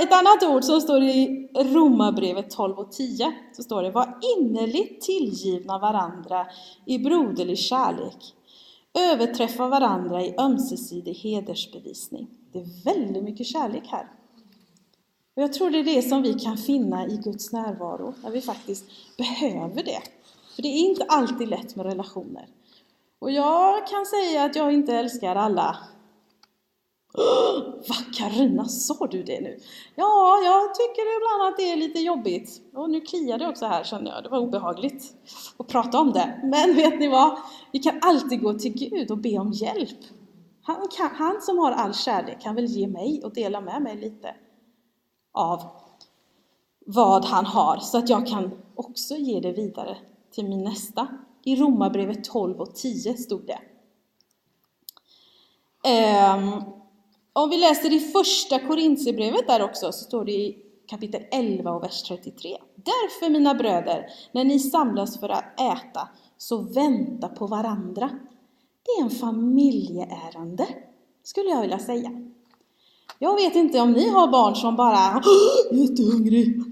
Ett 0.00 0.12
annat 0.12 0.42
ord 0.42 0.64
som 0.64 0.80
står 0.80 1.02
i 1.02 1.48
Romarbrevet 1.54 2.50
12 2.50 2.78
och 2.78 2.92
10 2.92 3.32
så 3.52 3.62
står 3.62 3.82
det 3.82 3.90
Var 3.90 4.18
innerligt 4.38 5.00
tillgivna 5.00 5.78
varandra 5.78 6.46
i 6.86 6.98
broderlig 6.98 7.58
kärlek. 7.58 8.34
Överträffa 8.98 9.68
varandra 9.68 10.22
i 10.22 10.34
ömsesidig 10.38 11.14
hedersbevisning. 11.14 12.28
Det 12.52 12.58
är 12.58 12.84
väldigt 12.84 13.24
mycket 13.24 13.46
kärlek 13.46 13.84
här. 13.86 14.17
Och 15.38 15.42
jag 15.44 15.52
tror 15.52 15.70
det 15.70 15.78
är 15.78 15.84
det 15.84 16.02
som 16.02 16.22
vi 16.22 16.34
kan 16.34 16.56
finna 16.56 17.06
i 17.06 17.16
Guds 17.16 17.52
närvaro, 17.52 18.14
när 18.22 18.30
vi 18.30 18.40
faktiskt 18.40 18.84
behöver 19.16 19.82
det. 19.82 20.00
För 20.54 20.62
det 20.62 20.68
är 20.68 20.78
inte 20.78 21.04
alltid 21.04 21.48
lätt 21.48 21.76
med 21.76 21.86
relationer. 21.86 22.48
Och 23.18 23.30
jag 23.30 23.86
kan 23.86 24.06
säga 24.06 24.44
att 24.44 24.56
jag 24.56 24.72
inte 24.72 24.94
älskar 24.94 25.36
alla. 25.36 25.78
Vad 27.88 28.14
Karina, 28.14 28.64
sa 28.64 29.06
du 29.06 29.22
det 29.22 29.40
nu? 29.40 29.58
Ja, 29.94 30.40
jag 30.44 30.74
tycker 30.74 31.16
ibland 31.16 31.52
att 31.52 31.56
det 31.56 31.72
är 31.72 31.76
lite 31.76 32.00
jobbigt. 32.00 32.60
Och 32.74 32.90
nu 32.90 33.00
kliar 33.00 33.38
det 33.38 33.48
också 33.48 33.66
här 33.66 33.84
känner 33.84 34.10
jag, 34.10 34.22
det 34.22 34.28
var 34.28 34.38
obehagligt 34.38 35.14
att 35.56 35.68
prata 35.68 36.00
om 36.00 36.12
det. 36.12 36.40
Men 36.42 36.74
vet 36.74 37.00
ni 37.00 37.08
vad? 37.08 37.38
Vi 37.72 37.78
kan 37.78 37.98
alltid 38.02 38.42
gå 38.42 38.54
till 38.54 38.72
Gud 38.72 39.10
och 39.10 39.18
be 39.18 39.38
om 39.38 39.52
hjälp. 39.52 39.98
Han, 40.62 40.88
kan, 40.96 41.10
han 41.14 41.40
som 41.40 41.58
har 41.58 41.72
all 41.72 41.94
kärlek 41.94 42.40
kan 42.40 42.54
väl 42.54 42.66
ge 42.66 42.86
mig 42.86 43.22
och 43.24 43.34
dela 43.34 43.60
med 43.60 43.82
mig 43.82 43.96
lite 43.96 44.34
av 45.32 45.62
vad 46.86 47.24
han 47.24 47.46
har 47.46 47.78
så 47.78 47.98
att 47.98 48.08
jag 48.08 48.26
kan 48.26 48.50
också 48.74 49.14
ge 49.14 49.40
det 49.40 49.52
vidare 49.52 49.96
till 50.30 50.48
min 50.48 50.64
nästa. 50.64 51.08
I 51.44 51.56
Romarbrevet 51.56 52.24
12 52.24 52.60
och 52.60 52.74
10 52.74 53.14
stod 53.14 53.46
det. 53.46 53.58
Ehm, 55.88 56.62
om 57.32 57.50
vi 57.50 57.56
läser 57.56 57.92
i 57.92 58.00
första 58.00 58.58
Korintierbrevet 58.58 59.46
där 59.46 59.62
också 59.62 59.92
så 59.92 60.04
står 60.04 60.24
det 60.24 60.32
i 60.32 60.62
kapitel 60.86 61.22
11 61.30 61.70
och 61.72 61.82
vers 61.82 62.02
33. 62.02 62.58
Därför 62.74 63.30
mina 63.30 63.54
bröder, 63.54 64.06
när 64.32 64.44
ni 64.44 64.58
samlas 64.58 65.20
för 65.20 65.28
att 65.28 65.60
äta, 65.60 66.08
så 66.36 66.56
vänta 66.56 67.28
på 67.28 67.46
varandra. 67.46 68.10
Det 68.84 68.90
är 69.00 69.04
en 69.04 69.10
familjeärende, 69.10 70.66
skulle 71.22 71.50
jag 71.50 71.60
vilja 71.60 71.78
säga. 71.78 72.10
Jag 73.18 73.34
vet 73.34 73.54
inte 73.54 73.80
om 73.80 73.92
ni 73.92 74.08
har 74.08 74.28
barn 74.28 74.54
som 74.54 74.76
bara 74.76 75.22
jättehungrig. 75.70 76.62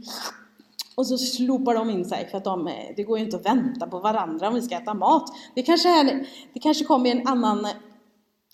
Och 0.94 1.06
så 1.06 1.18
slopar 1.18 1.74
de 1.74 1.90
in 1.90 2.04
sig 2.04 2.28
för 2.30 2.38
att 2.38 2.44
de, 2.44 2.68
eh, 2.68 2.94
det 2.96 3.02
går 3.02 3.18
ju 3.18 3.24
inte 3.24 3.36
att 3.36 3.46
vänta 3.46 3.86
på 3.86 3.98
varandra 3.98 4.48
om 4.48 4.54
vi 4.54 4.62
ska 4.62 4.74
äta 4.74 4.94
mat. 4.94 5.30
Det 5.54 5.62
kanske, 5.62 5.88
är, 5.88 6.28
det 6.52 6.60
kanske 6.60 6.84
kommer 6.84 7.06
i 7.06 7.12
en 7.12 7.28
annan 7.28 7.64
eh, 7.64 7.70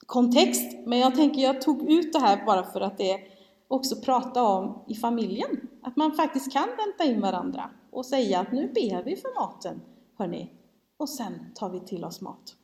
kontext, 0.06 0.86
men 0.86 0.98
jag 0.98 1.14
tänker 1.14 1.42
jag 1.42 1.62
tog 1.62 1.90
ut 1.90 2.12
det 2.12 2.18
här 2.18 2.46
bara 2.46 2.64
för 2.64 2.80
att 2.80 2.98
det 2.98 3.20
också 3.68 3.96
prata 3.96 4.42
om 4.42 4.78
i 4.88 4.94
familjen. 4.94 5.50
Att 5.82 5.96
man 5.96 6.12
faktiskt 6.12 6.52
kan 6.52 6.68
vänta 6.68 7.12
in 7.12 7.20
varandra 7.20 7.70
och 7.90 8.06
säga 8.06 8.40
att 8.40 8.52
nu 8.52 8.72
ber 8.74 9.02
vi 9.02 9.16
för 9.16 9.40
maten, 9.40 9.80
hörni, 10.18 10.50
och 10.96 11.08
sen 11.08 11.32
tar 11.54 11.68
vi 11.68 11.80
till 11.80 12.04
oss 12.04 12.20
mat. 12.20 12.56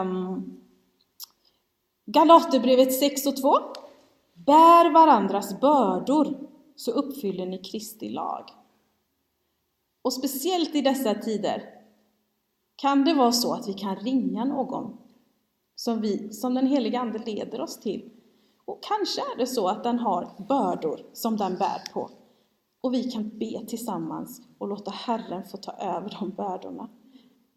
Um, 0.00 0.61
Galaterbrevet 2.06 2.98
6 2.98 3.26
och 3.26 3.36
2. 3.36 3.58
Bär 4.34 4.92
varandras 4.92 5.60
bördor 5.60 6.48
så 6.76 6.90
uppfyller 6.90 7.46
ni 7.46 7.58
Kristi 7.58 8.08
lag. 8.08 8.44
Och 10.02 10.12
speciellt 10.12 10.74
i 10.74 10.80
dessa 10.80 11.14
tider 11.14 11.62
kan 12.76 13.04
det 13.04 13.14
vara 13.14 13.32
så 13.32 13.54
att 13.54 13.68
vi 13.68 13.74
kan 13.74 13.96
ringa 13.96 14.44
någon 14.44 14.96
som, 15.74 16.00
vi, 16.00 16.32
som 16.32 16.54
den 16.54 16.66
heliga 16.66 17.00
Ande 17.00 17.18
leder 17.18 17.60
oss 17.60 17.80
till. 17.80 18.10
Och 18.64 18.82
kanske 18.82 19.20
är 19.20 19.38
det 19.38 19.46
så 19.46 19.68
att 19.68 19.84
den 19.84 19.98
har 19.98 20.44
bördor 20.48 21.06
som 21.12 21.36
den 21.36 21.56
bär 21.56 21.92
på. 21.92 22.10
Och 22.80 22.94
vi 22.94 23.10
kan 23.10 23.38
be 23.38 23.66
tillsammans 23.66 24.42
och 24.58 24.68
låta 24.68 24.90
Herren 24.90 25.44
få 25.44 25.56
ta 25.56 25.72
över 25.72 26.16
de 26.20 26.30
bördorna. 26.30 26.88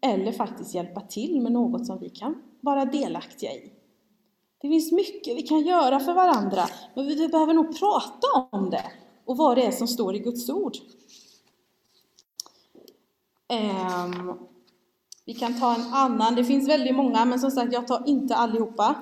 Eller 0.00 0.32
faktiskt 0.32 0.74
hjälpa 0.74 1.00
till 1.00 1.40
med 1.40 1.52
något 1.52 1.86
som 1.86 1.98
vi 1.98 2.08
kan 2.08 2.42
vara 2.60 2.84
delaktiga 2.84 3.52
i. 3.52 3.75
Det 4.60 4.68
finns 4.68 4.92
mycket 4.92 5.36
vi 5.36 5.42
kan 5.42 5.60
göra 5.60 6.00
för 6.00 6.14
varandra, 6.14 6.68
men 6.94 7.06
vi 7.06 7.28
behöver 7.28 7.54
nog 7.54 7.78
prata 7.78 8.26
om 8.52 8.70
det 8.70 8.92
och 9.24 9.36
vad 9.36 9.56
det 9.56 9.66
är 9.66 9.70
som 9.70 9.88
står 9.88 10.14
i 10.14 10.18
Guds 10.18 10.50
ord. 10.50 10.76
Um, 13.48 14.38
vi 15.24 15.34
kan 15.34 15.60
ta 15.60 15.74
en 15.74 15.92
annan, 15.92 16.34
det 16.34 16.44
finns 16.44 16.68
väldigt 16.68 16.94
många, 16.94 17.24
men 17.24 17.40
som 17.40 17.50
sagt, 17.50 17.72
jag 17.72 17.86
tar 17.86 18.02
inte 18.06 18.36
allihopa. 18.36 18.94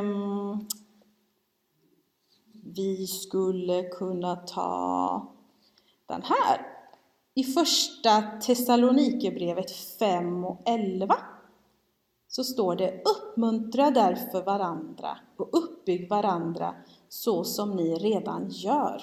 Um, 0.00 0.68
vi 2.74 3.06
skulle 3.06 3.82
kunna 3.82 4.36
ta 4.36 5.32
den 6.06 6.22
här. 6.22 6.66
I 7.34 7.44
första 7.44 8.22
Thessalonikerbrevet 8.22 9.70
5 9.70 10.44
och 10.44 10.62
11 10.66 11.16
så 12.30 12.44
står 12.44 12.76
det 12.76 13.02
Uppmuntra 13.04 13.90
därför 13.90 14.44
varandra 14.44 15.18
och 15.36 15.48
uppbygg 15.52 16.10
varandra 16.10 16.74
så 17.08 17.44
som 17.44 17.70
ni 17.70 17.94
redan 17.94 18.48
gör. 18.48 19.02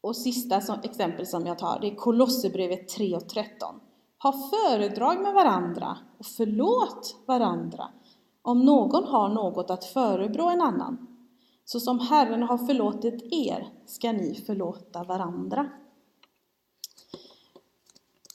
Och 0.00 0.16
sista 0.16 0.60
som, 0.60 0.78
exempel 0.82 1.26
som 1.26 1.46
jag 1.46 1.58
tar, 1.58 1.78
det 1.80 1.86
är 1.86 1.94
Kolosserbrevet 1.94 2.88
3 2.88 3.16
och 3.16 3.28
13. 3.28 3.80
Ha 4.22 4.32
föredrag 4.32 5.20
med 5.20 5.34
varandra 5.34 5.98
och 6.18 6.26
förlåt 6.26 7.16
varandra 7.26 7.88
om 8.42 8.64
någon 8.64 9.04
har 9.04 9.28
något 9.28 9.70
att 9.70 9.84
förebrå 9.84 10.48
en 10.48 10.60
annan. 10.60 11.06
Så 11.64 11.80
som 11.80 11.98
Herren 11.98 12.42
har 12.42 12.58
förlåtit 12.58 13.32
er 13.32 13.68
ska 13.86 14.12
ni 14.12 14.34
förlåta 14.46 15.04
varandra. 15.04 15.70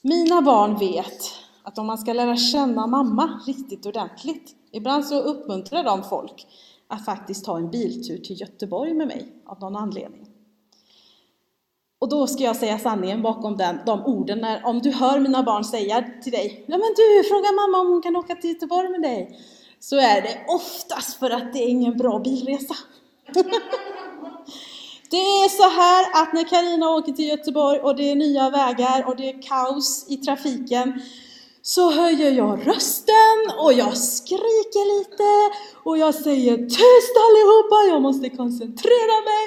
Mina 0.08 0.42
barn 0.42 0.78
vet 0.78 1.22
att 1.62 1.78
om 1.78 1.86
man 1.86 1.98
ska 1.98 2.12
lära 2.12 2.36
känna 2.36 2.86
mamma 2.86 3.40
riktigt 3.46 3.86
ordentligt, 3.86 4.54
ibland 4.72 5.06
så 5.06 5.20
uppmuntrar 5.20 5.84
de 5.84 6.04
folk 6.04 6.46
att 6.88 7.04
faktiskt 7.04 7.44
ta 7.44 7.56
en 7.56 7.70
biltur 7.70 8.18
till 8.18 8.40
Göteborg 8.40 8.94
med 8.94 9.06
mig 9.06 9.26
av 9.46 9.60
någon 9.60 9.76
anledning. 9.76 10.26
Och 11.98 12.08
då 12.08 12.26
ska 12.26 12.44
jag 12.44 12.56
säga 12.56 12.78
sanningen 12.78 13.22
bakom 13.22 13.56
den, 13.56 13.78
de 13.86 14.04
orden. 14.04 14.38
När, 14.38 14.66
om 14.66 14.78
du 14.78 14.90
hör 14.90 15.20
mina 15.20 15.42
barn 15.42 15.64
säga 15.64 16.04
till 16.22 16.32
dig, 16.32 16.64
ja 16.68 16.78
men 16.78 16.94
du, 16.96 17.28
fråga 17.28 17.52
mamma 17.52 17.80
om 17.80 17.92
hon 17.92 18.02
kan 18.02 18.16
åka 18.16 18.34
till 18.34 18.50
Göteborg 18.50 18.88
med 18.88 19.02
dig. 19.02 19.40
Så 19.80 19.96
är 19.96 20.22
det 20.22 20.44
oftast 20.48 21.18
för 21.18 21.30
att 21.30 21.52
det 21.52 21.58
är 21.58 21.68
ingen 21.68 21.96
bra 21.96 22.18
bilresa. 22.18 22.74
Det 25.10 25.16
är 25.16 25.48
så 25.48 25.68
här 25.68 26.22
att 26.22 26.32
när 26.32 26.44
Karina 26.44 26.90
åker 26.90 27.12
till 27.12 27.28
Göteborg 27.28 27.78
och 27.78 27.96
det 27.96 28.10
är 28.10 28.16
nya 28.16 28.50
vägar 28.50 29.08
och 29.08 29.16
det 29.16 29.28
är 29.28 29.42
kaos 29.42 30.06
i 30.08 30.16
trafiken 30.16 31.02
så 31.62 31.90
höjer 31.90 32.30
jag 32.30 32.66
rösten 32.66 33.38
och 33.58 33.72
jag 33.72 33.96
skriker 33.98 34.84
lite 34.94 35.32
och 35.84 35.98
jag 35.98 36.14
säger 36.14 36.56
tyst 36.56 37.14
allihopa, 37.26 37.76
jag 37.92 38.02
måste 38.02 38.28
koncentrera 38.30 39.16
mig. 39.30 39.42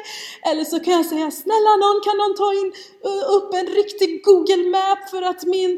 Eller 0.49 0.65
så 0.65 0.79
kan 0.79 0.93
jag 0.93 1.05
säga 1.05 1.31
snälla 1.31 1.73
någon, 1.83 2.01
kan 2.07 2.17
någon 2.17 2.35
ta 2.35 2.49
in 2.61 2.69
eh, 3.07 3.23
upp 3.35 3.53
en 3.53 3.67
riktig 3.67 4.23
Google 4.23 4.65
Map 4.75 5.09
för 5.09 5.21
att 5.21 5.43
min 5.43 5.71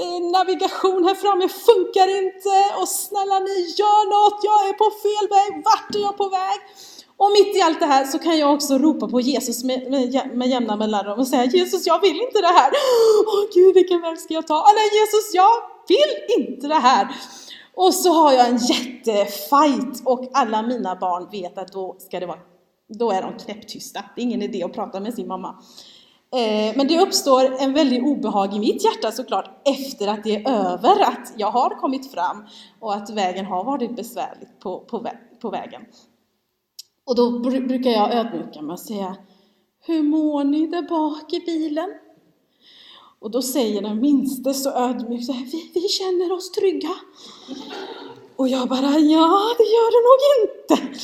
eh, 0.00 0.20
navigation 0.36 1.04
här 1.04 1.14
framme 1.14 1.48
funkar 1.48 2.08
inte 2.22 2.56
och 2.80 2.88
snälla 2.88 3.38
ni 3.38 3.56
gör 3.80 4.02
något, 4.14 4.38
jag 4.48 4.68
är 4.68 4.72
på 4.82 4.88
fel 5.04 5.26
väg, 5.36 5.64
vart 5.64 5.94
är 5.94 6.00
jag 6.00 6.16
på 6.16 6.28
väg? 6.28 6.58
Och 7.18 7.30
mitt 7.32 7.56
i 7.56 7.60
allt 7.60 7.80
det 7.80 7.86
här 7.86 8.04
så 8.04 8.18
kan 8.18 8.38
jag 8.38 8.54
också 8.54 8.78
ropa 8.78 9.08
på 9.08 9.20
Jesus 9.20 9.64
med, 9.64 9.90
med, 9.90 10.30
med 10.34 10.48
jämna 10.48 10.76
mellanrum 10.76 11.18
och 11.18 11.26
säga 11.26 11.44
Jesus, 11.44 11.86
jag 11.86 12.00
vill 12.00 12.20
inte 12.20 12.40
det 12.40 12.46
här. 12.46 12.70
Åh 13.26 13.44
Gud, 13.54 13.74
vilken 13.74 14.00
väg 14.00 14.18
ska 14.18 14.34
jag 14.34 14.46
ta? 14.46 14.54
Oh, 14.54 14.72
nej, 14.74 15.00
Jesus, 15.00 15.34
jag 15.34 15.52
vill 15.88 16.44
inte 16.44 16.68
det 16.68 16.74
här. 16.74 17.08
Och 17.74 17.94
så 17.94 18.12
har 18.12 18.32
jag 18.32 18.48
en 18.48 18.56
jättefight 18.56 20.02
och 20.04 20.30
alla 20.32 20.62
mina 20.62 20.96
barn 20.96 21.28
vet 21.30 21.58
att 21.58 21.72
då 21.72 21.96
ska 21.98 22.20
det 22.20 22.26
vara, 22.26 22.38
då 22.98 23.10
är 23.10 23.22
de 23.22 23.32
knäpptysta. 23.44 24.04
Det 24.14 24.20
är 24.20 24.22
ingen 24.22 24.42
idé 24.42 24.62
att 24.62 24.72
prata 24.72 25.00
med 25.00 25.14
sin 25.14 25.28
mamma. 25.28 25.48
Eh, 26.34 26.76
men 26.76 26.88
det 26.88 27.00
uppstår 27.00 27.56
en 27.60 27.72
väldig 27.72 28.06
obehag 28.06 28.54
i 28.54 28.58
mitt 28.58 28.84
hjärta 28.84 29.12
såklart 29.12 29.50
efter 29.64 30.08
att 30.08 30.24
det 30.24 30.36
är 30.36 30.50
över, 30.50 31.00
att 31.00 31.32
jag 31.36 31.50
har 31.50 31.70
kommit 31.70 32.12
fram 32.12 32.46
och 32.80 32.94
att 32.94 33.10
vägen 33.10 33.46
har 33.46 33.64
varit 33.64 33.96
besvärlig 33.96 34.48
på, 34.62 34.80
på, 34.80 35.08
på 35.40 35.50
vägen. 35.50 35.82
Och 37.06 37.16
då 37.16 37.38
brukar 37.40 37.90
jag 37.90 38.14
ödmjuka 38.14 38.62
mig 38.62 38.72
och 38.72 38.80
säga 38.80 39.16
Hur 39.80 40.02
mår 40.02 40.44
ni 40.44 40.66
där 40.66 40.82
bak 40.82 41.32
i 41.32 41.40
bilen? 41.40 41.90
Och 43.18 43.30
då 43.30 43.42
säger 43.42 43.82
den 43.82 44.00
minste 44.00 44.54
så 44.54 44.70
ödmjukt 44.70 45.28
vi, 45.28 45.70
vi 45.74 45.80
känner 45.80 46.32
oss 46.32 46.52
trygga. 46.52 46.94
Och 48.36 48.48
jag 48.48 48.68
bara, 48.68 48.98
ja 48.98 49.54
det 49.58 49.64
gör 49.64 49.90
det 49.96 50.02
nog 50.08 50.50
inte. 50.50 50.98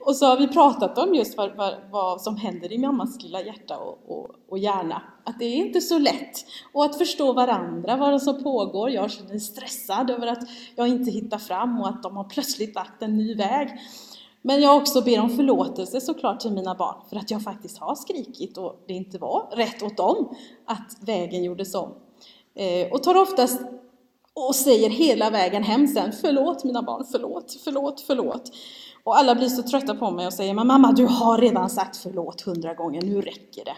Och 0.00 0.16
så 0.16 0.26
har 0.26 0.36
vi 0.36 0.48
pratat 0.48 0.98
om 0.98 1.14
just 1.14 1.36
vad, 1.36 1.56
vad, 1.56 1.74
vad 1.90 2.20
som 2.22 2.36
händer 2.36 2.72
i 2.72 2.78
mammas 2.78 3.22
lilla 3.22 3.42
hjärta 3.42 3.78
och, 3.78 3.98
och, 4.08 4.30
och, 4.48 4.58
hjärna. 4.58 5.02
Att 5.24 5.38
det 5.38 5.44
är 5.44 5.56
inte 5.56 5.80
så 5.80 5.98
lätt. 5.98 6.32
Och 6.72 6.84
att 6.84 6.98
förstå 6.98 7.32
varandra, 7.32 7.96
vad 7.96 8.22
som 8.22 8.42
pågår. 8.42 8.90
Jag 8.90 9.10
känner 9.10 9.28
mig 9.28 9.40
stressad 9.40 10.10
över 10.10 10.26
att 10.26 10.48
jag 10.76 10.88
inte 10.88 11.10
hittar 11.10 11.38
fram 11.38 11.80
och 11.80 11.88
att 11.88 12.02
de 12.02 12.16
har 12.16 12.24
plötsligt 12.24 12.74
lagt 12.74 13.02
en 13.02 13.16
ny 13.16 13.34
väg. 13.34 13.68
Men 14.46 14.62
jag 14.62 14.76
också 14.76 15.02
ber 15.02 15.20
om 15.20 15.30
förlåtelse 15.30 16.00
såklart 16.00 16.40
till 16.40 16.52
mina 16.52 16.74
barn 16.74 16.94
för 17.08 17.16
att 17.16 17.30
jag 17.30 17.42
faktiskt 17.42 17.78
har 17.78 17.94
skrikit 17.94 18.58
och 18.58 18.84
det 18.86 18.92
inte 18.92 19.18
var 19.18 19.48
rätt 19.56 19.82
åt 19.82 19.96
dem 19.96 20.36
att 20.66 20.96
vägen 21.00 21.44
gjordes 21.44 21.74
om. 21.74 21.94
Eh, 22.54 22.92
och 22.92 23.02
tar 23.02 23.14
oftast 23.22 23.60
och 24.34 24.54
säger 24.54 24.90
hela 24.90 25.30
vägen 25.30 25.62
hem 25.62 25.86
sen, 25.86 26.12
förlåt 26.20 26.64
mina 26.64 26.82
barn, 26.82 27.04
förlåt, 27.12 27.56
förlåt, 27.64 28.00
förlåt. 28.00 28.50
Och 29.04 29.18
alla 29.18 29.34
blir 29.34 29.48
så 29.48 29.62
trötta 29.62 29.94
på 29.94 30.10
mig 30.10 30.26
och 30.26 30.32
säger, 30.32 30.54
men 30.54 30.66
mamma 30.66 30.92
du 30.92 31.06
har 31.06 31.38
redan 31.38 31.70
sagt 31.70 31.96
förlåt 31.96 32.40
hundra 32.40 32.74
gånger, 32.74 33.02
nu 33.02 33.20
räcker 33.20 33.64
det. 33.64 33.76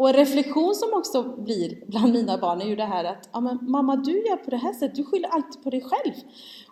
Och 0.00 0.08
en 0.08 0.14
reflektion 0.14 0.74
som 0.74 0.88
också 0.92 1.22
blir 1.22 1.84
bland 1.86 2.12
mina 2.12 2.38
barn 2.38 2.60
är 2.60 2.66
ju 2.66 2.76
det 2.76 2.84
här 2.84 3.04
att 3.04 3.28
ja, 3.32 3.40
men 3.40 3.58
mamma 3.70 3.96
du 3.96 4.12
gör 4.12 4.36
på 4.36 4.50
det 4.50 4.56
här 4.56 4.72
sättet, 4.72 4.94
du 4.94 5.04
skyller 5.04 5.28
alltid 5.28 5.62
på 5.62 5.70
dig 5.70 5.80
själv. 5.80 6.14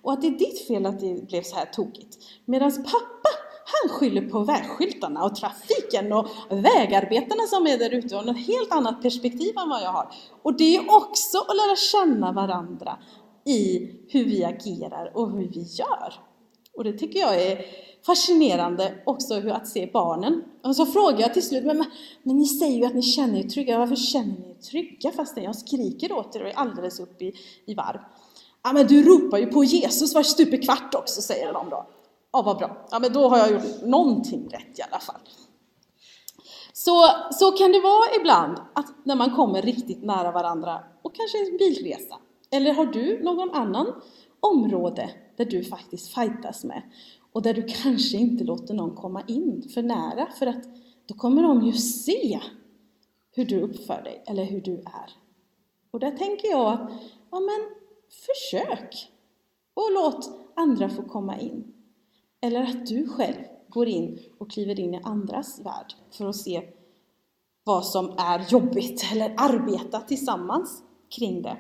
Och 0.03 0.13
att 0.13 0.21
det 0.21 0.27
är 0.27 0.39
ditt 0.39 0.67
fel 0.67 0.87
att 0.87 1.01
det 1.01 1.27
blev 1.29 1.43
så 1.43 1.57
här 1.57 1.65
tokigt. 1.65 2.17
Medan 2.45 2.71
pappa, 2.71 3.31
han 3.65 3.91
skyller 3.91 4.23
på 4.23 4.45
vägskyltarna 4.45 5.25
och 5.25 5.37
trafiken 5.37 6.13
och 6.13 6.27
vägarbetarna 6.51 7.43
som 7.49 7.67
är 7.67 7.79
där 7.79 7.95
ute 7.95 8.17
och 8.17 8.27
något 8.27 8.47
helt 8.47 8.73
annat 8.73 9.03
perspektiv 9.03 9.59
än 9.59 9.69
vad 9.69 9.83
jag 9.83 9.93
har. 9.93 10.09
Och 10.43 10.57
det 10.57 10.77
är 10.77 10.97
också 10.97 11.39
att 11.39 11.57
lära 11.57 11.77
känna 11.77 12.33
varandra 12.33 12.99
i 13.45 13.91
hur 14.09 14.25
vi 14.25 14.45
agerar 14.45 15.13
och 15.15 15.31
hur 15.31 15.49
vi 15.49 15.63
gör. 15.63 16.28
Och 16.79 16.85
det 16.85 16.93
tycker 16.93 17.19
jag 17.19 17.43
är 17.43 17.65
fascinerande 18.07 18.95
också 19.05 19.35
hur 19.35 19.51
att 19.51 19.69
se 19.69 19.91
barnen. 19.93 20.45
Och 20.63 20.77
så 20.77 20.87
frågar 20.87 21.21
jag 21.21 21.35
till 21.35 21.49
slut, 21.49 21.65
men, 21.65 21.85
men 22.23 22.37
ni 22.37 22.47
säger 22.47 22.79
ju 22.79 22.85
att 22.85 22.95
ni 22.95 23.03
känner 23.03 23.39
er 23.39 23.49
trygga, 23.49 23.79
varför 23.79 23.97
känner 23.97 24.35
ni 24.39 24.51
er 24.51 24.63
trygga 24.63 25.13
fastän 25.13 25.45
jag 25.45 25.57
skriker 25.57 26.13
åt 26.13 26.37
er 26.37 26.43
och 26.43 26.49
är 26.49 26.59
alldeles 26.59 27.01
upp 27.01 27.23
i, 27.23 27.33
i 27.67 27.75
varv? 27.75 27.99
Ja 28.63 28.73
men 28.73 28.87
du 28.87 29.03
ropar 29.03 29.39
ju 29.39 29.47
på 29.47 29.65
Jesus 29.65 30.15
var 30.15 30.23
stup 30.23 30.55
i 30.55 30.59
kvart 30.59 30.95
också, 30.95 31.23
säger 31.23 31.53
de 31.53 31.71
då. 31.71 31.87
Ja 32.33 32.43
vad 32.43 32.59
bra, 32.59 32.87
ja 32.91 32.99
men 32.99 33.13
då 33.13 33.29
har 33.29 33.39
jag 33.39 33.53
gjort 33.53 33.83
någonting 33.83 34.49
rätt 34.51 34.79
i 34.79 34.83
alla 34.91 35.01
fall. 35.01 35.21
Så, 36.73 37.09
så 37.31 37.51
kan 37.51 37.73
det 37.73 37.81
vara 37.81 38.15
ibland, 38.21 38.59
att 38.73 38.87
när 39.05 39.17
man 39.17 39.31
kommer 39.37 39.63
riktigt 39.63 40.03
nära 40.03 40.31
varandra 40.33 40.81
och 41.03 41.15
kanske 41.15 41.39
en 41.39 41.57
bilresa. 41.57 42.19
Eller 42.51 42.73
har 42.73 42.87
du 42.87 43.25
någon 43.25 43.51
annan 43.51 44.03
område 44.41 45.11
där 45.39 45.45
du 45.45 45.65
faktiskt 45.65 46.15
fightas 46.15 46.65
med? 46.65 46.83
och 47.33 47.43
där 47.43 47.55
du 47.55 47.63
kanske 47.63 48.17
inte 48.17 48.45
låter 48.45 48.75
någon 48.75 48.95
komma 48.95 49.23
in 49.27 49.69
för 49.75 49.83
nära 49.83 50.27
för 50.39 50.47
att 50.47 50.65
då 51.07 51.15
kommer 51.15 51.43
de 51.43 51.67
ju 51.67 51.73
se 51.73 52.41
hur 53.33 53.45
du 53.45 53.61
uppför 53.61 54.03
dig 54.03 54.23
eller 54.27 54.45
hur 54.45 54.61
du 54.61 54.75
är. 54.75 55.11
Och 55.91 56.01
där 56.01 56.11
tänker 56.11 56.49
jag 56.49 56.73
att, 56.73 56.91
ja 57.31 57.41
men 57.41 57.69
försök 58.27 59.11
och 59.75 59.93
låt 59.93 60.31
andra 60.55 60.89
få 60.89 61.03
komma 61.03 61.41
in. 61.41 61.75
Eller 62.41 62.63
att 62.63 62.87
du 62.87 63.09
själv 63.09 63.45
går 63.69 63.89
in 63.89 64.19
och 64.39 64.51
kliver 64.51 64.81
in 64.81 64.95
i 64.95 65.01
andras 65.05 65.61
värld 65.61 65.95
för 66.11 66.29
att 66.29 66.37
se 66.37 66.69
vad 67.65 67.87
som 67.87 68.15
är 68.19 68.47
jobbigt 68.51 69.05
eller 69.13 69.35
arbeta 69.37 70.01
tillsammans 70.01 70.83
kring 71.09 71.43
det. 71.43 71.59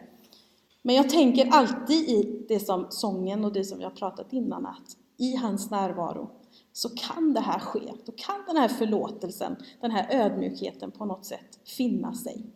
Men 0.88 0.96
jag 0.96 1.09
tänker 1.09 1.48
alltid 1.51 2.09
i 2.09 2.44
det 2.48 2.61
som 2.61 2.87
sången 2.90 3.44
och 3.44 3.53
det 3.53 3.64
som 3.64 3.79
vi 3.79 3.85
har 3.85 3.90
pratat 3.90 4.33
innan 4.33 4.66
att 4.66 4.96
i 5.16 5.37
hans 5.37 5.70
närvaro 5.70 6.31
så 6.72 6.88
kan 6.88 7.35
det 7.35 7.40
här 7.40 7.59
ske. 7.59 7.92
Då 8.07 8.12
kan 8.12 8.44
den 8.46 8.57
här 8.57 8.68
förlåtelsen, 8.68 9.57
den 9.81 9.90
här 9.90 10.07
ödmjukheten 10.11 10.90
på 10.90 11.05
något 11.05 11.24
sätt 11.24 11.59
finna 11.64 12.14
sig. 12.14 12.46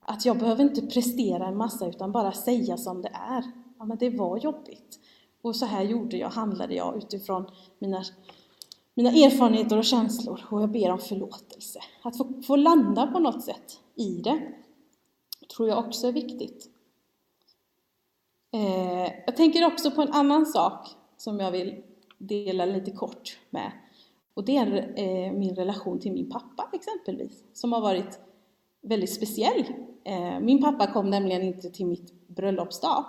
Att 0.00 0.24
jag 0.24 0.38
behöver 0.38 0.64
inte 0.64 0.86
prestera 0.86 1.46
en 1.46 1.56
massa 1.56 1.88
utan 1.88 2.12
bara 2.12 2.32
säga 2.32 2.76
som 2.76 3.02
det 3.02 3.10
är. 3.12 3.44
Ja, 3.78 3.84
men 3.84 3.98
det 3.98 4.10
var 4.10 4.38
jobbigt. 4.38 4.98
Och 5.42 5.56
så 5.56 5.66
här 5.66 5.82
gjorde 5.82 6.16
jag, 6.16 6.28
handlade 6.28 6.74
jag 6.74 6.96
utifrån 6.96 7.50
mina, 7.78 8.04
mina 8.94 9.10
erfarenheter 9.10 9.78
och 9.78 9.84
känslor 9.84 10.40
och 10.50 10.62
jag 10.62 10.70
ber 10.70 10.90
om 10.90 10.98
förlåtelse. 10.98 11.80
Att 12.02 12.16
få, 12.16 12.42
få 12.46 12.56
landa 12.56 13.06
på 13.06 13.18
något 13.18 13.44
sätt 13.44 13.80
i 13.94 14.10
det 14.10 14.52
tror 15.56 15.68
jag 15.68 15.78
också 15.78 16.06
är 16.06 16.12
viktigt. 16.12 16.70
Eh, 18.52 19.12
jag 19.26 19.36
tänker 19.36 19.66
också 19.66 19.90
på 19.90 20.02
en 20.02 20.12
annan 20.12 20.46
sak 20.46 20.88
som 21.16 21.40
jag 21.40 21.50
vill 21.50 21.82
dela 22.18 22.64
lite 22.64 22.90
kort 22.90 23.38
med. 23.50 23.72
Och 24.34 24.44
det 24.44 24.56
är 24.56 24.92
eh, 24.96 25.32
min 25.32 25.56
relation 25.56 26.00
till 26.00 26.12
min 26.12 26.30
pappa 26.30 26.70
exempelvis, 26.72 27.44
som 27.52 27.72
har 27.72 27.80
varit 27.80 28.20
väldigt 28.82 29.14
speciell. 29.14 29.64
Eh, 30.04 30.40
min 30.40 30.62
pappa 30.62 30.92
kom 30.92 31.10
nämligen 31.10 31.42
inte 31.42 31.70
till 31.70 31.86
mitt 31.86 32.28
bröllopsdag 32.28 33.04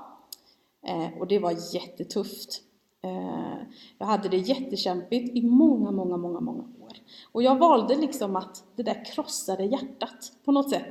eh, 0.88 1.20
och 1.20 1.28
det 1.28 1.40
var 1.40 1.76
jättetufft. 1.76 2.62
Eh, 3.04 3.58
jag 3.98 4.06
hade 4.06 4.30
det 4.30 4.38
jättekämpigt 4.38 5.36
i 5.36 5.42
många, 5.42 5.92
många, 5.92 6.18
många, 6.18 6.40
många 6.40 6.62
år. 6.62 6.94
Och 7.32 7.44
jag 7.44 7.60
valde 7.60 7.96
liksom 7.96 8.36
att 8.36 8.64
det 8.76 8.84
där 8.84 9.06
krossade 9.06 9.66
hjärtat 9.66 10.32
på 10.46 10.52
något 10.52 10.70
sätt. 10.70 10.86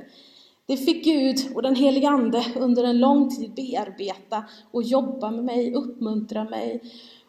Det 0.71 0.77
fick 0.77 1.05
Gud 1.05 1.55
och 1.55 1.61
den 1.61 1.75
helige 1.75 2.09
Ande 2.09 2.45
under 2.55 2.83
en 2.83 2.99
lång 2.99 3.29
tid 3.29 3.53
bearbeta 3.55 4.43
och 4.71 4.83
jobba 4.83 5.31
med 5.31 5.43
mig, 5.43 5.73
uppmuntra 5.73 6.43
mig 6.43 6.81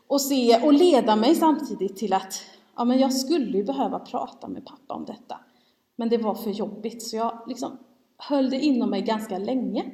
och 0.06 0.20
se 0.20 0.60
och 0.64 0.72
leda 0.72 1.16
mig 1.16 1.34
samtidigt 1.34 1.96
till 1.96 2.12
att 2.12 2.42
ja, 2.76 2.84
men 2.84 2.98
jag 2.98 3.12
skulle 3.12 3.58
ju 3.58 3.64
behöva 3.64 3.98
prata 3.98 4.48
med 4.48 4.66
pappa 4.66 4.94
om 4.94 5.04
detta. 5.04 5.40
Men 5.96 6.08
det 6.08 6.18
var 6.18 6.34
för 6.34 6.50
jobbigt 6.50 7.02
så 7.02 7.16
jag 7.16 7.38
liksom 7.46 7.78
höll 8.18 8.50
det 8.50 8.60
inom 8.60 8.90
mig 8.90 9.02
ganska 9.02 9.38
länge. 9.38 9.84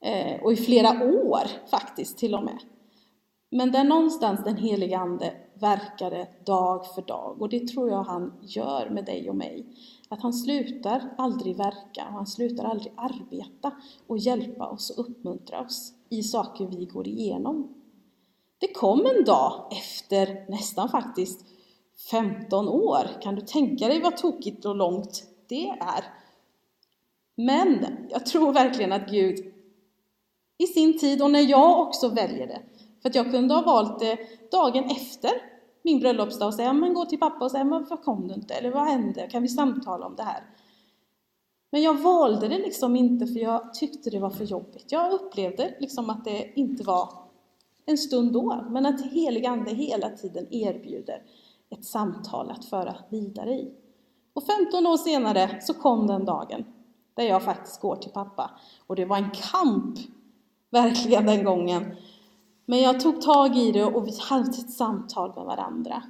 Eh, 0.00 0.42
och 0.42 0.52
i 0.52 0.56
flera 0.56 0.90
år 1.04 1.68
faktiskt 1.70 2.18
till 2.18 2.34
och 2.34 2.44
med. 2.44 2.58
Men 3.50 3.72
där 3.72 3.84
någonstans 3.84 4.44
den 4.44 4.56
helige 4.56 4.98
Ande 4.98 5.32
verkade 5.54 6.28
dag 6.44 6.94
för 6.94 7.02
dag 7.02 7.42
och 7.42 7.48
det 7.48 7.68
tror 7.68 7.90
jag 7.90 8.02
han 8.02 8.32
gör 8.42 8.90
med 8.90 9.04
dig 9.04 9.30
och 9.30 9.36
mig. 9.36 9.66
Att 10.08 10.22
han 10.22 10.32
slutar 10.32 11.14
aldrig 11.18 11.56
verka 11.56 12.06
och 12.06 12.12
han 12.12 12.26
slutar 12.26 12.64
aldrig 12.64 12.92
arbeta 12.96 13.72
och 14.06 14.18
hjälpa 14.18 14.66
oss 14.66 14.90
och 14.90 15.10
uppmuntra 15.10 15.60
oss 15.60 15.92
i 16.08 16.22
saker 16.22 16.66
vi 16.66 16.84
går 16.84 17.08
igenom. 17.08 17.74
Det 18.58 18.72
kom 18.72 19.06
en 19.06 19.24
dag 19.24 19.68
efter 19.70 20.50
nästan 20.50 20.88
faktiskt 20.88 21.46
15 22.10 22.68
år. 22.68 23.20
Kan 23.22 23.34
du 23.34 23.40
tänka 23.40 23.88
dig 23.88 24.00
vad 24.00 24.16
tokigt 24.16 24.64
och 24.64 24.76
långt 24.76 25.24
det 25.48 25.68
är? 25.68 26.04
Men 27.34 27.86
jag 28.10 28.26
tror 28.26 28.52
verkligen 28.52 28.92
att 28.92 29.10
Gud 29.10 29.54
i 30.58 30.66
sin 30.66 30.98
tid, 30.98 31.22
och 31.22 31.30
när 31.30 31.50
jag 31.50 31.80
också 31.80 32.08
väljer 32.08 32.46
det, 32.46 32.62
för 33.02 33.08
att 33.08 33.14
jag 33.14 33.30
kunde 33.30 33.54
ha 33.54 33.62
valt 33.62 33.98
det 33.98 34.18
dagen 34.50 34.84
efter 34.84 35.30
min 35.82 36.00
bröllopsdag 36.00 36.46
och 36.46 36.54
säga, 36.54 36.72
men 36.72 36.94
gå 36.94 37.04
till 37.04 37.18
pappa 37.18 37.44
och 37.44 37.50
säga, 37.50 37.64
men 37.64 37.80
varför 37.80 37.96
kom 37.96 38.28
du 38.28 38.34
inte? 38.34 38.54
Eller 38.54 38.70
vad 38.70 38.86
hände? 38.86 39.28
Kan 39.30 39.42
vi 39.42 39.48
samtala 39.48 40.06
om 40.06 40.16
det 40.16 40.22
här? 40.22 40.42
Men 41.70 41.82
jag 41.82 41.94
valde 41.94 42.48
det 42.48 42.58
liksom 42.58 42.96
inte 42.96 43.26
för 43.26 43.40
jag 43.40 43.74
tyckte 43.74 44.10
det 44.10 44.18
var 44.18 44.30
för 44.30 44.44
jobbigt. 44.44 44.92
Jag 44.92 45.12
upplevde 45.12 45.74
liksom 45.80 46.10
att 46.10 46.24
det 46.24 46.52
inte 46.58 46.84
var 46.84 47.08
en 47.86 47.98
stund 47.98 48.32
då, 48.32 48.64
men 48.70 48.86
att 48.86 49.12
helig 49.12 49.46
Ande 49.46 49.70
hela 49.70 50.10
tiden 50.10 50.46
erbjuder 50.50 51.22
ett 51.70 51.84
samtal 51.84 52.50
att 52.50 52.64
föra 52.64 52.96
vidare 53.08 53.54
i. 53.54 53.72
Och 54.32 54.44
15 54.44 54.86
år 54.86 54.96
senare 54.96 55.60
så 55.60 55.74
kom 55.74 56.06
den 56.06 56.24
dagen 56.24 56.64
där 57.14 57.24
jag 57.24 57.42
faktiskt 57.42 57.80
går 57.80 57.96
till 57.96 58.10
pappa. 58.10 58.50
Och 58.86 58.96
det 58.96 59.04
var 59.04 59.16
en 59.16 59.30
kamp, 59.30 59.98
verkligen 60.70 61.26
den 61.26 61.44
gången. 61.44 61.96
Men 62.70 62.80
jag 62.80 63.00
tog 63.00 63.20
tag 63.20 63.56
i 63.56 63.72
det 63.72 63.84
och 63.84 64.06
vi 64.06 64.12
hade 64.20 64.50
ett 64.50 64.70
samtal 64.70 65.32
med 65.36 65.44
varandra. 65.44 66.02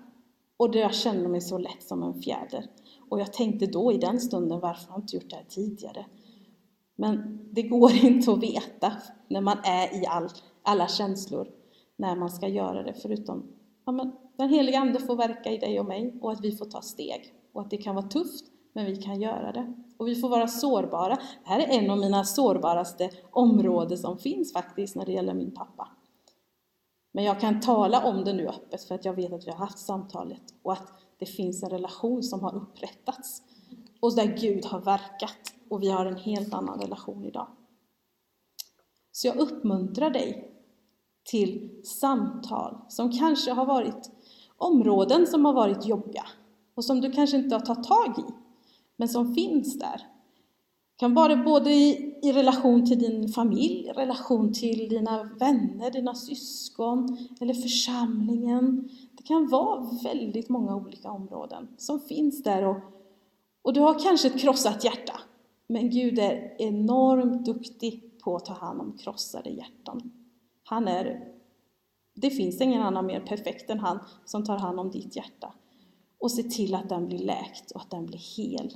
Och 0.56 0.76
jag 0.76 0.94
kände 0.94 1.28
mig 1.28 1.40
så 1.40 1.58
lätt 1.58 1.82
som 1.82 2.02
en 2.02 2.22
fjäder. 2.22 2.64
Och 3.08 3.20
jag 3.20 3.32
tänkte 3.32 3.66
då 3.66 3.92
i 3.92 3.98
den 3.98 4.20
stunden, 4.20 4.60
varför 4.60 4.88
har 4.88 4.94
jag 4.94 5.02
inte 5.02 5.16
gjort 5.16 5.30
det 5.30 5.36
här 5.36 5.44
tidigare? 5.48 6.06
Men 6.96 7.38
det 7.52 7.62
går 7.62 7.92
inte 8.04 8.32
att 8.32 8.42
veta 8.42 8.92
när 9.28 9.40
man 9.40 9.58
är 9.64 10.02
i 10.02 10.06
all, 10.06 10.28
alla 10.62 10.88
känslor 10.88 11.48
när 11.96 12.16
man 12.16 12.30
ska 12.30 12.48
göra 12.48 12.82
det, 12.82 12.94
förutom 12.94 13.46
ja, 13.86 13.92
men 13.92 14.12
den 14.36 14.48
heliga 14.48 14.78
Ande 14.78 15.00
får 15.00 15.16
verka 15.16 15.52
i 15.52 15.58
dig 15.58 15.80
och 15.80 15.86
mig 15.86 16.18
och 16.20 16.32
att 16.32 16.44
vi 16.44 16.52
får 16.52 16.66
ta 16.66 16.82
steg. 16.82 17.34
Och 17.52 17.60
att 17.60 17.70
det 17.70 17.76
kan 17.76 17.94
vara 17.94 18.08
tufft, 18.08 18.44
men 18.72 18.86
vi 18.86 18.96
kan 18.96 19.20
göra 19.20 19.52
det. 19.52 19.74
Och 19.96 20.08
vi 20.08 20.14
får 20.14 20.28
vara 20.28 20.48
sårbara. 20.48 21.14
Det 21.14 21.48
här 21.48 21.60
är 21.60 21.78
en 21.78 21.90
av 21.90 21.98
mina 21.98 22.24
sårbaraste 22.24 23.10
områden 23.30 23.98
som 23.98 24.18
finns 24.18 24.52
faktiskt 24.52 24.96
när 24.96 25.06
det 25.06 25.12
gäller 25.12 25.34
min 25.34 25.50
pappa. 25.50 25.88
Men 27.18 27.24
jag 27.24 27.40
kan 27.40 27.60
tala 27.60 28.04
om 28.04 28.24
det 28.24 28.32
nu 28.32 28.48
öppet 28.48 28.84
för 28.84 28.94
att 28.94 29.04
jag 29.04 29.12
vet 29.12 29.32
att 29.32 29.46
vi 29.46 29.50
har 29.50 29.58
haft 29.58 29.78
samtalet 29.78 30.42
och 30.62 30.72
att 30.72 30.92
det 31.18 31.26
finns 31.26 31.62
en 31.62 31.70
relation 31.70 32.22
som 32.22 32.40
har 32.40 32.54
upprättats 32.54 33.42
och 34.00 34.16
där 34.16 34.36
Gud 34.40 34.64
har 34.64 34.80
verkat 34.80 35.54
och 35.68 35.82
vi 35.82 35.90
har 35.90 36.06
en 36.06 36.16
helt 36.16 36.54
annan 36.54 36.80
relation 36.80 37.24
idag. 37.24 37.46
Så 39.12 39.26
jag 39.26 39.36
uppmuntrar 39.36 40.10
dig 40.10 40.54
till 41.24 41.80
samtal 41.84 42.78
som 42.88 43.12
kanske 43.12 43.52
har 43.52 43.66
varit 43.66 44.10
områden 44.56 45.26
som 45.26 45.44
har 45.44 45.52
varit 45.52 45.86
jobbiga 45.86 46.24
och 46.74 46.84
som 46.84 47.00
du 47.00 47.12
kanske 47.12 47.36
inte 47.36 47.54
har 47.54 47.60
tagit 47.60 47.84
tag 47.84 48.18
i, 48.18 48.32
men 48.96 49.08
som 49.08 49.34
finns 49.34 49.78
där. 49.78 49.96
Det 50.90 50.98
kan 50.98 51.14
vara 51.14 51.36
både 51.36 51.70
i, 51.70 52.07
i 52.22 52.32
relation 52.32 52.86
till 52.86 52.98
din 52.98 53.28
familj, 53.28 53.92
relation 53.96 54.52
till 54.52 54.88
dina 54.88 55.22
vänner, 55.22 55.90
dina 55.90 56.14
syskon 56.14 57.18
eller 57.40 57.54
församlingen. 57.54 58.88
Det 59.12 59.22
kan 59.22 59.48
vara 59.48 59.90
väldigt 60.02 60.48
många 60.48 60.76
olika 60.76 61.10
områden 61.10 61.68
som 61.76 62.00
finns 62.00 62.42
där 62.42 62.66
och, 62.66 62.76
och 63.62 63.72
du 63.72 63.80
har 63.80 63.98
kanske 63.98 64.28
ett 64.28 64.40
krossat 64.40 64.84
hjärta. 64.84 65.20
Men 65.66 65.90
Gud 65.90 66.18
är 66.18 66.56
enormt 66.58 67.46
duktig 67.46 68.20
på 68.24 68.36
att 68.36 68.44
ta 68.44 68.52
hand 68.52 68.80
om 68.80 68.98
krossade 68.98 69.50
hjärtan. 69.50 70.12
Han 70.64 70.88
är, 70.88 71.34
det 72.14 72.30
finns 72.30 72.60
ingen 72.60 72.82
annan 72.82 73.06
mer 73.06 73.20
perfekt 73.20 73.70
än 73.70 73.78
han 73.78 73.98
som 74.24 74.44
tar 74.44 74.58
hand 74.58 74.80
om 74.80 74.90
ditt 74.90 75.16
hjärta 75.16 75.52
och 76.18 76.30
ser 76.30 76.42
till 76.42 76.74
att 76.74 76.88
den 76.88 77.06
blir 77.06 77.18
läkt 77.18 77.70
och 77.70 77.80
att 77.80 77.90
den 77.90 78.06
blir 78.06 78.36
hel 78.36 78.72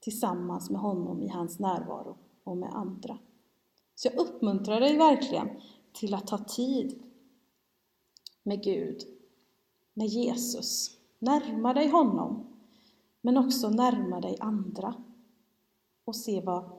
tillsammans 0.00 0.70
med 0.70 0.80
honom 0.80 1.22
i 1.22 1.28
hans 1.28 1.58
närvaro 1.58 2.16
och 2.44 2.56
med 2.56 2.74
andra. 2.74 3.18
Så 3.94 4.08
jag 4.08 4.14
uppmuntrar 4.14 4.80
dig 4.80 4.96
verkligen 4.96 5.48
till 5.92 6.14
att 6.14 6.26
ta 6.26 6.38
tid 6.38 7.02
med 8.42 8.62
Gud, 8.62 9.02
med 9.94 10.06
Jesus. 10.06 10.96
Närma 11.18 11.74
dig 11.74 11.88
honom, 11.88 12.46
men 13.20 13.36
också 13.36 13.68
närma 13.68 14.20
dig 14.20 14.36
andra 14.40 14.94
och 16.04 16.16
se 16.16 16.40
vad 16.40 16.70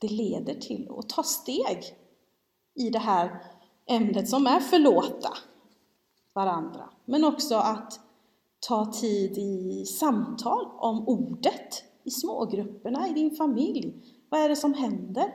det 0.00 0.08
leder 0.08 0.54
till 0.54 0.88
och 0.88 1.08
ta 1.08 1.22
steg 1.22 1.96
i 2.74 2.90
det 2.90 2.98
här 2.98 3.44
ämnet 3.86 4.28
som 4.28 4.46
är 4.46 4.60
förlåta 4.60 5.30
varandra, 6.32 6.90
men 7.04 7.24
också 7.24 7.54
att 7.54 8.00
ta 8.60 8.92
tid 8.92 9.38
i 9.38 9.84
samtal 9.86 10.66
om 10.78 11.08
ordet 11.08 11.84
i 12.04 12.10
smågrupperna, 12.10 13.08
i 13.08 13.12
din 13.12 13.30
familj. 13.30 13.94
Vad 14.30 14.40
är 14.40 14.48
det 14.48 14.56
som 14.56 14.74
händer? 14.74 15.32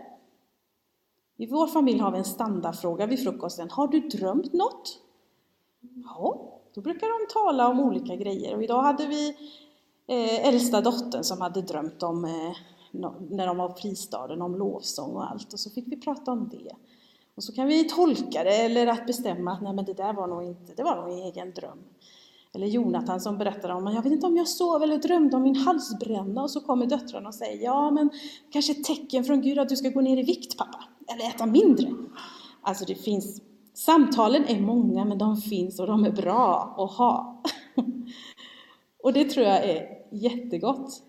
I 1.37 1.45
vår 1.45 1.67
familj 1.67 1.99
har 1.99 2.11
vi 2.11 2.17
en 2.17 2.25
standardfråga 2.25 3.05
vid 3.05 3.23
frukosten. 3.23 3.69
Har 3.69 3.87
du 3.87 3.99
drömt 3.99 4.53
något? 4.53 4.99
Ja, 6.05 6.59
då 6.73 6.81
brukar 6.81 7.07
de 7.07 7.33
tala 7.33 7.67
om 7.67 7.79
olika 7.79 8.15
grejer. 8.15 8.55
Och 8.55 8.63
idag 8.63 8.81
hade 8.81 9.07
vi 9.07 9.29
eh, 10.07 10.47
äldsta 10.47 10.81
dottern 10.81 11.23
som 11.23 11.41
hade 11.41 11.61
drömt 11.61 12.03
om, 12.03 12.25
eh, 12.25 12.55
när 13.29 13.47
de 13.47 13.57
var 13.57 13.69
på 13.69 13.75
fristaden, 13.75 14.41
om 14.41 14.55
lovsång 14.55 15.15
och 15.15 15.31
allt. 15.31 15.53
Och 15.53 15.59
så 15.59 15.69
fick 15.69 15.87
vi 15.87 15.97
prata 15.97 16.31
om 16.31 16.49
det. 16.49 16.75
Och 17.35 17.43
så 17.43 17.53
kan 17.53 17.67
vi 17.67 17.83
tolka 17.83 18.43
det 18.43 18.55
eller 18.55 18.87
att 18.87 19.07
bestämma 19.07 19.51
att 19.51 19.61
nej 19.61 19.73
men 19.73 19.85
det 19.85 19.93
där 19.93 20.13
var 20.13 20.27
nog 20.27 20.43
inte, 20.43 20.73
det 20.73 20.83
var 20.83 20.95
nog 20.95 21.11
en 21.11 21.23
egen 21.25 21.53
dröm. 21.53 21.83
Eller 22.55 22.67
Jonathan 22.67 23.21
som 23.21 23.37
berättar 23.37 23.69
om, 23.69 23.93
jag 23.93 24.01
vet 24.03 24.11
inte 24.11 24.27
om 24.27 24.37
jag 24.37 24.47
sov 24.47 24.83
eller 24.83 24.97
drömde 24.97 25.37
om 25.37 25.43
min 25.43 25.55
halsbränna 25.55 26.43
och 26.43 26.51
så 26.51 26.61
kommer 26.61 26.85
döttrarna 26.85 27.27
och 27.27 27.35
säger, 27.35 27.63
ja 27.63 27.91
men 27.91 28.09
kanske 28.51 28.71
ett 28.71 28.83
tecken 28.83 29.23
från 29.23 29.41
Gud 29.41 29.59
att 29.59 29.69
du 29.69 29.75
ska 29.75 29.89
gå 29.89 30.01
ner 30.01 30.17
i 30.17 30.23
vikt 30.23 30.57
pappa, 30.57 30.83
eller 31.07 31.29
äta 31.29 31.45
mindre. 31.45 31.87
Alltså 32.61 32.85
det 32.85 32.95
finns, 32.95 33.41
samtalen 33.73 34.45
är 34.47 34.61
många 34.61 35.05
men 35.05 35.17
de 35.17 35.37
finns 35.37 35.79
och 35.79 35.87
de 35.87 36.05
är 36.05 36.11
bra 36.11 36.75
att 36.77 36.97
ha. 36.97 37.43
och 39.03 39.13
det 39.13 39.25
tror 39.25 39.45
jag 39.45 39.63
är 39.63 39.87
jättegott. 40.11 41.01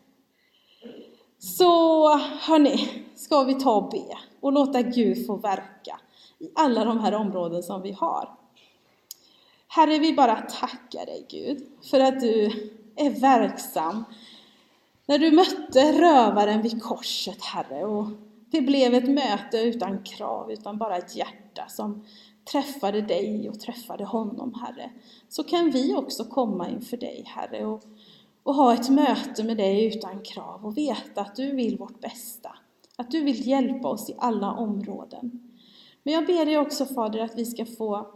Så 1.38 2.08
hörni, 2.18 3.04
ska 3.14 3.44
vi 3.44 3.54
ta 3.54 3.76
och 3.76 3.90
be 3.90 4.16
och 4.40 4.52
låta 4.52 4.82
Gud 4.82 5.26
få 5.26 5.36
verka 5.36 6.00
i 6.38 6.50
alla 6.54 6.84
de 6.84 7.00
här 7.00 7.14
områden 7.14 7.62
som 7.62 7.82
vi 7.82 7.92
har. 7.92 8.35
Herre, 9.68 9.98
vi 9.98 10.12
bara 10.12 10.36
tackar 10.36 11.06
dig 11.06 11.26
Gud 11.28 11.66
för 11.90 12.00
att 12.00 12.20
du 12.20 12.44
är 12.96 13.20
verksam. 13.20 14.04
När 15.06 15.18
du 15.18 15.30
mötte 15.30 15.92
rövaren 15.92 16.62
vid 16.62 16.82
korset, 16.82 17.42
Herre, 17.42 17.84
och 17.84 18.06
det 18.50 18.60
blev 18.60 18.94
ett 18.94 19.08
möte 19.08 19.58
utan 19.58 20.02
krav, 20.02 20.52
utan 20.52 20.78
bara 20.78 20.96
ett 20.96 21.16
hjärta 21.16 21.68
som 21.68 22.04
träffade 22.52 23.02
dig 23.02 23.48
och 23.48 23.60
träffade 23.60 24.04
honom, 24.04 24.54
Herre, 24.54 24.90
så 25.28 25.44
kan 25.44 25.70
vi 25.70 25.94
också 25.94 26.24
komma 26.24 26.68
inför 26.68 26.96
dig, 26.96 27.24
Herre, 27.26 27.66
och, 27.66 27.82
och 28.42 28.54
ha 28.54 28.74
ett 28.74 28.88
möte 28.88 29.44
med 29.44 29.56
dig 29.56 29.96
utan 29.96 30.22
krav 30.22 30.66
och 30.66 30.78
veta 30.78 31.20
att 31.20 31.36
du 31.36 31.50
vill 31.50 31.78
vårt 31.78 32.00
bästa, 32.00 32.56
att 32.96 33.10
du 33.10 33.20
vill 33.20 33.48
hjälpa 33.48 33.88
oss 33.88 34.10
i 34.10 34.14
alla 34.18 34.52
områden. 34.52 35.52
Men 36.02 36.14
jag 36.14 36.26
ber 36.26 36.44
dig 36.44 36.58
också, 36.58 36.86
Fader, 36.86 37.20
att 37.20 37.38
vi 37.38 37.44
ska 37.44 37.66
få 37.66 38.15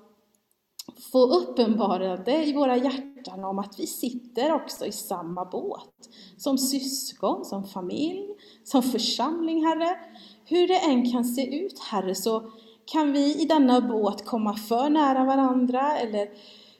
få 1.12 1.26
uppenbarade 1.26 2.44
i 2.44 2.52
våra 2.52 2.76
hjärtan 2.76 3.44
om 3.44 3.58
att 3.58 3.78
vi 3.78 3.86
sitter 3.86 4.52
också 4.52 4.86
i 4.86 4.92
samma 4.92 5.44
båt. 5.44 6.08
Som 6.36 6.58
syskon, 6.58 7.44
som 7.44 7.64
familj, 7.64 8.28
som 8.64 8.82
församling, 8.82 9.66
Herre. 9.66 9.96
Hur 10.44 10.68
det 10.68 10.78
än 10.78 11.12
kan 11.12 11.24
se 11.24 11.64
ut, 11.64 11.78
Herre, 11.78 12.14
så 12.14 12.50
kan 12.84 13.12
vi 13.12 13.42
i 13.42 13.44
denna 13.44 13.80
båt 13.80 14.24
komma 14.24 14.54
för 14.54 14.90
nära 14.90 15.24
varandra 15.24 15.96
eller 15.96 16.28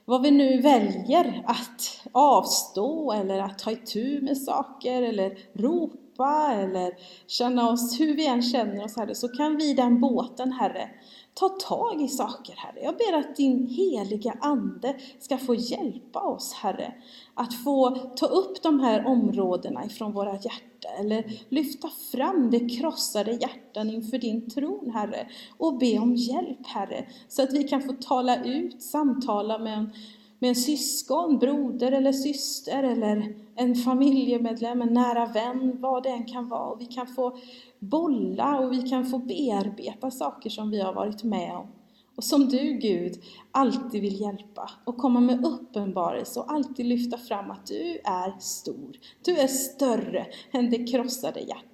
vad 0.05 0.23
vi 0.23 0.31
nu 0.31 0.61
väljer 0.61 1.43
att 1.47 2.09
avstå 2.13 3.13
eller 3.13 3.39
att 3.39 3.59
ta 3.59 3.71
itu 3.71 4.21
med 4.21 4.39
saker 4.39 5.03
eller 5.03 5.39
ropa 5.55 6.53
eller 6.53 6.93
känna 7.27 7.71
oss 7.71 8.01
hur 8.01 8.15
vi 8.15 8.27
än 8.27 8.43
känner 8.43 8.85
oss, 8.85 8.97
Herre, 8.97 9.15
så 9.15 9.29
kan 9.29 9.57
vi 9.57 9.71
i 9.71 9.75
den 9.75 10.01
båten, 10.01 10.53
Herre, 10.53 10.91
ta 11.35 11.49
tag 11.49 12.03
i 12.03 12.09
saker, 12.09 12.55
Herre. 12.57 12.81
Jag 12.83 12.97
ber 12.97 13.19
att 13.19 13.37
din 13.37 13.67
heliga 13.67 14.37
Ande 14.41 14.97
ska 15.19 15.39
få 15.39 15.55
hjälpa 15.55 16.21
oss, 16.21 16.53
Herre, 16.53 16.95
att 17.35 17.55
få 17.55 17.97
ta 18.17 18.27
upp 18.27 18.63
de 18.63 18.81
här 18.81 19.07
områdena 19.07 19.85
ifrån 19.85 20.13
våra 20.13 20.33
hjärtan, 20.33 20.93
eller 20.99 21.45
lyfta 21.49 21.89
fram 22.13 22.51
det 22.51 22.69
krossade 22.69 23.33
hjärtan 23.33 23.91
inför 23.91 24.19
din 24.19 24.51
tron, 24.51 24.91
Herre, 24.91 25.29
och 25.59 25.79
be 25.79 25.99
om 25.99 26.15
hjälp, 26.15 26.67
Herre, 26.67 27.07
så 27.29 27.43
att 27.43 27.53
vi 27.53 27.65
kan 27.65 27.83
få 27.83 27.93
tala 27.93 28.45
ut, 28.45 28.83
samtala 28.83 29.59
med 29.59 29.79
en 29.79 29.93
med 30.41 30.49
en 30.49 30.57
syskon, 30.57 31.39
broder 31.39 31.93
eller 31.93 32.13
syster 32.13 32.83
eller 32.83 33.35
en 33.55 33.75
familjemedlem, 33.75 34.83
en 34.83 34.95
nära 34.95 35.27
vän, 35.27 35.77
vad 35.81 36.03
det 36.03 36.09
än 36.09 36.25
kan 36.25 36.49
vara. 36.49 36.71
Och 36.71 36.81
vi 36.81 36.87
kan 36.87 37.07
få 37.07 37.39
bolla 37.79 38.59
och 38.59 38.73
vi 38.73 38.83
kan 38.83 39.07
få 39.07 39.19
bearbeta 39.19 40.11
saker 40.11 40.51
som 40.51 40.71
vi 40.71 40.81
har 40.81 40.93
varit 40.93 41.25
med 41.25 41.57
om. 41.57 41.67
Och 42.17 42.25
som 42.25 42.49
du 42.49 42.73
Gud 42.73 43.23
alltid 43.51 44.03
vill 44.03 44.21
hjälpa 44.21 44.71
och 44.85 44.97
komma 44.97 45.21
med 45.21 45.45
uppenbarelse 45.45 46.41
och 46.41 46.53
alltid 46.53 46.87
lyfta 46.87 47.19
fram 47.19 47.51
att 47.51 47.67
du 47.67 48.01
är 48.05 48.39
stor. 48.41 48.97
Du 49.25 49.37
är 49.37 49.47
större 49.47 50.27
än 50.53 50.71
det 50.71 50.87
krossade 50.87 51.41
hjärtat. 51.41 51.70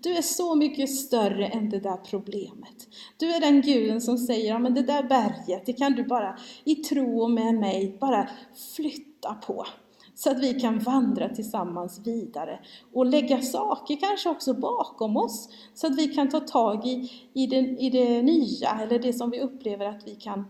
Du 0.00 0.10
är 0.10 0.22
så 0.22 0.54
mycket 0.54 0.90
större 0.90 1.46
än 1.46 1.70
det 1.70 1.80
där 1.80 1.96
problemet. 1.96 2.88
Du 3.16 3.34
är 3.34 3.40
den 3.40 3.60
guden 3.60 4.00
som 4.00 4.18
säger, 4.18 4.48
ja 4.48 4.58
men 4.58 4.74
det 4.74 4.82
där 4.82 5.02
berget, 5.02 5.66
det 5.66 5.72
kan 5.72 5.92
du 5.92 6.04
bara 6.04 6.38
i 6.64 6.74
tro 6.74 7.22
och 7.22 7.30
med 7.30 7.54
mig 7.54 7.96
bara 8.00 8.28
flytta 8.76 9.34
på. 9.34 9.66
Så 10.14 10.30
att 10.30 10.40
vi 10.40 10.60
kan 10.60 10.78
vandra 10.78 11.28
tillsammans 11.28 12.00
vidare 12.06 12.60
och 12.92 13.06
lägga 13.06 13.42
saker 13.42 13.96
kanske 13.96 14.28
också 14.28 14.54
bakom 14.54 15.16
oss. 15.16 15.48
Så 15.74 15.86
att 15.86 15.98
vi 15.98 16.08
kan 16.08 16.28
ta 16.28 16.40
tag 16.40 16.86
i, 16.86 17.10
i, 17.34 17.46
det, 17.46 17.56
i 17.58 17.90
det 17.90 18.22
nya 18.22 18.80
eller 18.82 18.98
det 18.98 19.12
som 19.12 19.30
vi 19.30 19.40
upplever 19.40 19.86
att 19.86 20.08
vi 20.08 20.14
kan, 20.14 20.44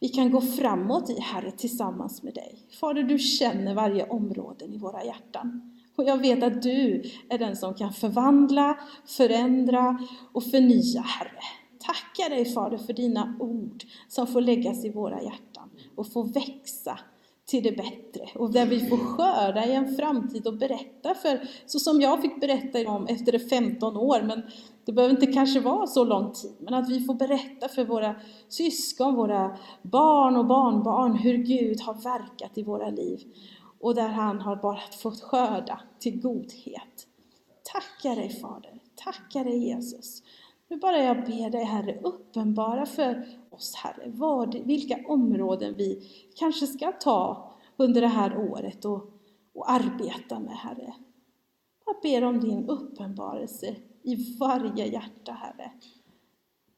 vi 0.00 0.08
kan 0.08 0.30
gå 0.30 0.40
framåt 0.40 1.10
i 1.10 1.20
Herre 1.20 1.50
tillsammans 1.50 2.22
med 2.22 2.34
dig. 2.34 2.58
Fader, 2.80 3.02
du 3.02 3.18
känner 3.18 3.74
varje 3.74 4.08
område 4.08 4.64
i 4.64 4.78
våra 4.78 5.04
hjärtan. 5.04 5.71
Och 5.96 6.04
jag 6.04 6.16
vet 6.16 6.42
att 6.42 6.62
du 6.62 7.02
är 7.28 7.38
den 7.38 7.56
som 7.56 7.74
kan 7.74 7.92
förvandla, 7.92 8.78
förändra 9.06 9.98
och 10.32 10.44
förnya, 10.44 11.00
Herre. 11.00 11.40
Tackar 11.78 12.30
dig 12.30 12.44
Fader 12.44 12.78
för 12.78 12.92
dina 12.92 13.36
ord 13.40 13.84
som 14.08 14.26
får 14.26 14.40
läggas 14.40 14.84
i 14.84 14.90
våra 14.90 15.22
hjärtan 15.22 15.70
och 15.96 16.12
får 16.12 16.24
växa 16.24 16.98
till 17.46 17.62
det 17.62 17.72
bättre 17.72 18.28
och 18.34 18.52
där 18.52 18.66
vi 18.66 18.80
får 18.80 18.96
skörda 18.96 19.66
i 19.66 19.74
en 19.74 19.96
framtid 19.96 20.46
och 20.46 20.58
berätta 20.58 21.14
för, 21.14 21.48
så 21.66 21.78
som 21.78 22.00
jag 22.00 22.22
fick 22.22 22.40
berätta 22.40 22.90
om 22.90 23.06
efter 23.06 23.38
15 23.38 23.96
år, 23.96 24.22
men 24.22 24.42
det 24.84 24.92
behöver 24.92 25.14
inte 25.14 25.32
kanske 25.32 25.60
vara 25.60 25.86
så 25.86 26.04
lång 26.04 26.32
tid, 26.32 26.54
men 26.58 26.74
att 26.74 26.90
vi 26.90 27.00
får 27.00 27.14
berätta 27.14 27.68
för 27.68 27.84
våra 27.84 28.14
syskon, 28.48 29.14
våra 29.14 29.56
barn 29.82 30.36
och 30.36 30.46
barnbarn 30.46 31.14
hur 31.16 31.36
Gud 31.36 31.80
har 31.80 31.94
verkat 31.94 32.58
i 32.58 32.62
våra 32.62 32.90
liv 32.90 33.20
och 33.82 33.94
där 33.94 34.08
han 34.08 34.40
har 34.40 34.56
bara 34.56 34.80
fått 35.02 35.20
skörda 35.20 35.80
till 35.98 36.20
godhet. 36.20 37.06
Tackar 37.62 38.16
dig 38.16 38.30
Fader, 38.30 38.80
tackar 38.94 39.44
dig 39.44 39.58
Jesus. 39.58 40.22
Nu 40.68 40.76
bara 40.76 40.98
jag 40.98 41.16
ber 41.16 41.50
dig 41.50 41.64
Herre, 41.64 42.00
uppenbara 42.02 42.86
för 42.86 43.26
oss 43.50 43.74
Herre, 43.74 44.10
vad, 44.14 44.54
vilka 44.54 44.98
områden 45.06 45.74
vi 45.76 46.08
kanske 46.36 46.66
ska 46.66 46.92
ta 46.92 47.52
under 47.76 48.00
det 48.00 48.08
här 48.08 48.36
året 48.36 48.84
och, 48.84 49.10
och 49.54 49.70
arbeta 49.70 50.40
med 50.40 50.56
Herre. 50.56 50.94
Jag 51.86 51.96
ber 52.02 52.24
om 52.24 52.40
din 52.40 52.68
uppenbarelse 52.68 53.76
i 54.02 54.36
varje 54.38 54.86
hjärta 54.86 55.32
Herre. 55.32 55.72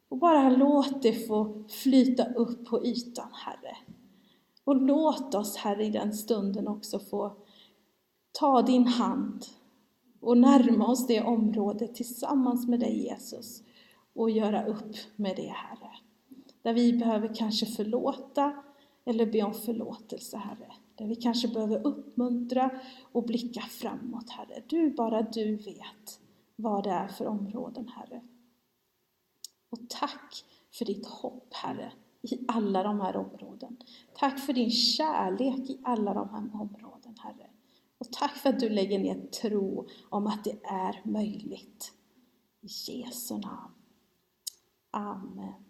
Och 0.09 0.18
bara 0.18 0.50
låt 0.50 1.02
det 1.02 1.26
få 1.26 1.64
flyta 1.68 2.24
upp 2.24 2.66
på 2.66 2.86
ytan 2.86 3.28
Herre. 3.32 3.76
Och 4.64 4.76
låt 4.76 5.34
oss, 5.34 5.56
Herre, 5.56 5.84
i 5.84 5.90
den 5.90 6.12
stunden 6.12 6.68
också 6.68 6.98
få 6.98 7.36
ta 8.32 8.62
din 8.62 8.86
hand 8.86 9.44
och 10.20 10.38
närma 10.38 10.86
oss 10.86 11.06
det 11.06 11.22
området 11.22 11.94
tillsammans 11.94 12.68
med 12.68 12.80
dig, 12.80 13.04
Jesus, 13.04 13.62
och 14.14 14.30
göra 14.30 14.66
upp 14.66 14.96
med 15.16 15.36
det, 15.36 15.48
Herre. 15.48 15.90
Där 16.62 16.74
vi 16.74 16.92
behöver 16.92 17.34
kanske 17.34 17.66
förlåta 17.66 18.62
eller 19.04 19.26
be 19.26 19.42
om 19.42 19.54
förlåtelse, 19.54 20.36
Herre. 20.36 20.72
Där 20.94 21.06
vi 21.06 21.16
kanske 21.16 21.48
behöver 21.48 21.86
uppmuntra 21.86 22.70
och 23.12 23.22
blicka 23.22 23.60
framåt, 23.60 24.30
Herre. 24.30 24.62
Du, 24.66 24.90
bara 24.90 25.22
du 25.22 25.56
vet 25.56 26.20
vad 26.56 26.84
det 26.84 26.90
är 26.90 27.08
för 27.08 27.26
områden, 27.26 27.88
Herre. 27.88 28.22
Och 29.70 29.78
tack 29.88 30.44
för 30.72 30.84
ditt 30.84 31.06
hopp, 31.06 31.48
Herre 31.54 31.92
i 32.25 32.45
alla 32.49 32.83
de 32.83 33.01
här 33.01 33.16
områden. 33.16 33.77
Tack 34.14 34.39
för 34.39 34.53
din 34.53 34.70
kärlek 34.70 35.70
i 35.70 35.81
alla 35.83 36.14
de 36.14 36.29
här 36.29 36.61
områden, 36.61 37.16
Herre. 37.18 37.51
Och 37.99 38.12
tack 38.12 38.37
för 38.37 38.49
att 38.49 38.61
du 38.61 38.68
lägger 38.68 38.99
ner 38.99 39.27
tro 39.27 39.89
om 40.09 40.27
att 40.27 40.45
det 40.45 40.59
är 40.64 41.01
möjligt. 41.05 41.93
I 42.61 42.66
Jesu 42.93 43.35
namn. 43.35 43.75
Amen. 44.91 45.63